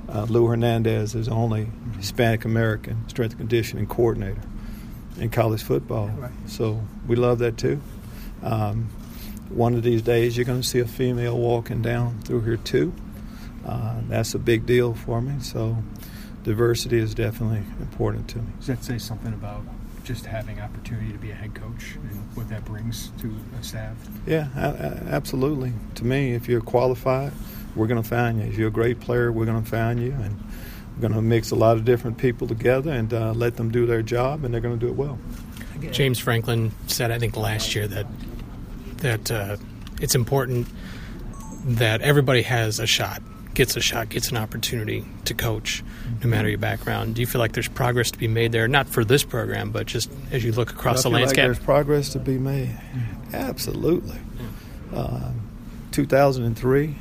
Uh, 0.09 0.23
Lou 0.23 0.47
Hernandez 0.47 1.15
is 1.15 1.27
only 1.29 1.69
Hispanic 1.97 2.43
American 2.43 3.07
strength 3.07 3.33
and 3.33 3.41
conditioning 3.41 3.85
coordinator 3.85 4.41
in 5.19 5.29
college 5.29 5.63
football. 5.63 6.11
So 6.47 6.81
we 7.07 7.15
love 7.15 7.39
that 7.39 7.57
too. 7.57 7.81
Um, 8.41 8.89
one 9.49 9.75
of 9.75 9.83
these 9.83 10.01
days, 10.01 10.35
you're 10.35 10.45
going 10.45 10.61
to 10.61 10.67
see 10.67 10.79
a 10.79 10.87
female 10.87 11.37
walking 11.37 11.81
down 11.81 12.21
through 12.21 12.41
here 12.41 12.57
too. 12.57 12.93
Uh, 13.65 13.95
that's 14.07 14.33
a 14.33 14.39
big 14.39 14.65
deal 14.65 14.93
for 14.93 15.21
me. 15.21 15.33
So 15.41 15.77
diversity 16.43 16.97
is 16.97 17.13
definitely 17.13 17.63
important 17.79 18.27
to 18.29 18.39
me. 18.39 18.51
Does 18.59 18.67
that 18.67 18.83
say 18.83 18.97
something 18.97 19.33
about 19.33 19.61
just 20.03 20.25
having 20.25 20.59
opportunity 20.59 21.11
to 21.11 21.17
be 21.19 21.29
a 21.29 21.35
head 21.35 21.53
coach 21.53 21.95
and 21.95 22.19
what 22.35 22.49
that 22.49 22.65
brings 22.65 23.11
to 23.21 23.31
a 23.59 23.63
staff? 23.63 23.95
Yeah, 24.25 24.47
a- 24.55 24.69
a- 24.69 25.13
absolutely. 25.13 25.73
To 25.95 26.05
me, 26.05 26.33
if 26.33 26.47
you're 26.49 26.61
qualified, 26.61 27.31
we're 27.75 27.87
going 27.87 28.01
to 28.01 28.07
find 28.07 28.39
you. 28.39 28.45
If 28.45 28.57
you're 28.57 28.69
a 28.69 28.71
great 28.71 28.99
player, 28.99 29.31
we're 29.31 29.45
going 29.45 29.63
to 29.63 29.69
find 29.69 29.99
you, 30.01 30.11
and 30.11 30.37
we're 30.95 31.01
going 31.01 31.13
to 31.13 31.21
mix 31.21 31.51
a 31.51 31.55
lot 31.55 31.77
of 31.77 31.85
different 31.85 32.17
people 32.17 32.47
together 32.47 32.91
and 32.91 33.13
uh, 33.13 33.31
let 33.33 33.57
them 33.57 33.71
do 33.71 33.85
their 33.85 34.01
job, 34.01 34.43
and 34.43 34.51
they're 34.53 34.59
going 34.61 34.77
to 34.77 34.83
do 34.85 34.91
it 34.91 34.95
well. 34.97 35.19
James 35.91 36.19
Franklin 36.19 36.71
said, 36.87 37.11
I 37.11 37.19
think 37.19 37.37
last 37.37 37.73
year 37.75 37.87
that 37.87 38.05
that 38.97 39.31
uh, 39.31 39.57
it's 39.99 40.13
important 40.15 40.67
that 41.65 42.01
everybody 42.01 42.41
has 42.43 42.79
a 42.79 42.85
shot, 42.85 43.21
gets 43.53 43.75
a 43.75 43.81
shot, 43.81 44.09
gets 44.09 44.29
an 44.31 44.37
opportunity 44.37 45.05
to 45.25 45.33
coach, 45.33 45.83
no 46.23 46.29
matter 46.29 46.47
your 46.49 46.57
background. 46.57 47.15
Do 47.15 47.21
you 47.21 47.27
feel 47.27 47.39
like 47.39 47.51
there's 47.53 47.67
progress 47.67 48.11
to 48.11 48.17
be 48.17 48.27
made 48.27 48.51
there? 48.51 48.67
Not 48.67 48.87
for 48.87 49.03
this 49.03 49.23
program, 49.23 49.71
but 49.71 49.87
just 49.87 50.09
as 50.31 50.43
you 50.43 50.51
look 50.51 50.71
across 50.71 50.97
I 50.97 50.97
the 50.97 51.03
feel 51.03 51.11
like 51.11 51.19
landscape. 51.21 51.43
there's 51.45 51.59
progress 51.59 52.09
to 52.09 52.19
be 52.19 52.37
made. 52.37 52.77
Absolutely. 53.33 54.17
Um, 54.93 55.41
2003, 55.91 56.95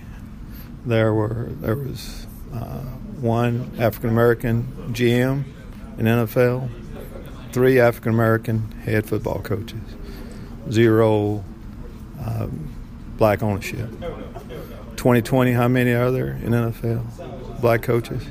there 0.86 1.12
were 1.14 1.48
there 1.60 1.76
was 1.76 2.26
uh, 2.52 2.80
one 3.20 3.70
African 3.78 4.10
American 4.10 4.64
GM 4.92 5.44
in 5.98 6.06
NFL, 6.06 6.68
three 7.52 7.78
African 7.78 8.12
American 8.12 8.70
head 8.84 9.06
football 9.06 9.40
coaches, 9.40 9.80
zero 10.70 11.44
um, 12.24 12.74
black 13.16 13.42
ownership. 13.42 13.88
2020, 15.00 15.52
how 15.52 15.66
many 15.66 15.92
are 15.92 16.10
there 16.10 16.32
in 16.32 16.50
NFL? 16.50 17.62
Black 17.62 17.80
coaches? 17.80 18.22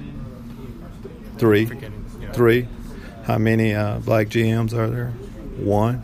Three. 1.40 1.66
Three. 2.32 2.68
How 3.24 3.40
many 3.40 3.74
uh, 3.74 3.98
black 3.98 4.28
GMs 4.28 4.74
are 4.74 4.88
there? 4.88 5.10
One. 5.58 6.04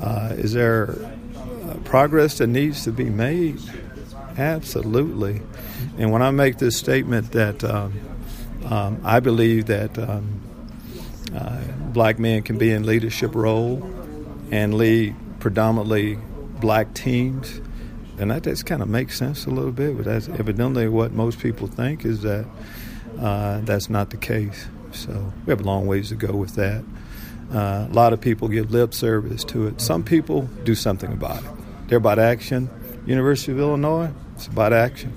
Uh, 0.00 0.34
is 0.38 0.52
there 0.52 0.94
uh, 1.34 1.74
progress 1.82 2.38
that 2.38 2.46
needs 2.46 2.84
to 2.84 2.92
be 2.92 3.06
made? 3.06 3.58
Absolutely. 4.38 5.42
And 5.98 6.12
when 6.12 6.22
I 6.22 6.30
make 6.30 6.58
this 6.58 6.76
statement 6.76 7.32
that 7.32 7.64
um, 7.64 7.94
um, 8.66 9.00
I 9.02 9.18
believe 9.18 9.66
that 9.66 9.98
um, 9.98 10.40
uh, 11.34 11.64
black 11.92 12.20
men 12.20 12.44
can 12.44 12.58
be 12.58 12.70
in 12.70 12.86
leadership 12.86 13.34
role 13.34 13.82
and 14.52 14.74
lead 14.74 15.16
predominantly 15.40 16.16
black 16.60 16.94
teams, 16.94 17.60
and 18.18 18.30
that 18.30 18.42
just 18.42 18.66
kind 18.66 18.82
of 18.82 18.88
makes 18.88 19.18
sense 19.18 19.46
a 19.46 19.50
little 19.50 19.72
bit. 19.72 19.96
But 19.96 20.06
that's 20.06 20.28
evidently 20.28 20.88
what 20.88 21.12
most 21.12 21.38
people 21.38 21.66
think 21.66 22.04
is 22.04 22.22
that 22.22 22.46
uh, 23.18 23.60
that's 23.62 23.88
not 23.88 24.10
the 24.10 24.16
case. 24.16 24.66
So 24.92 25.32
we 25.46 25.50
have 25.50 25.60
a 25.60 25.64
long 25.64 25.86
ways 25.86 26.10
to 26.10 26.14
go 26.14 26.34
with 26.34 26.54
that. 26.56 26.84
Uh, 27.52 27.86
a 27.90 27.92
lot 27.92 28.12
of 28.12 28.20
people 28.20 28.48
give 28.48 28.70
lip 28.70 28.94
service 28.94 29.44
to 29.44 29.66
it. 29.66 29.80
Some 29.80 30.04
people 30.04 30.42
do 30.64 30.74
something 30.74 31.12
about 31.12 31.42
it. 31.42 31.50
They're 31.88 31.98
about 31.98 32.18
action. 32.18 32.70
University 33.04 33.52
of 33.52 33.58
Illinois, 33.58 34.10
it's 34.34 34.46
about 34.46 34.72
action. 34.72 35.12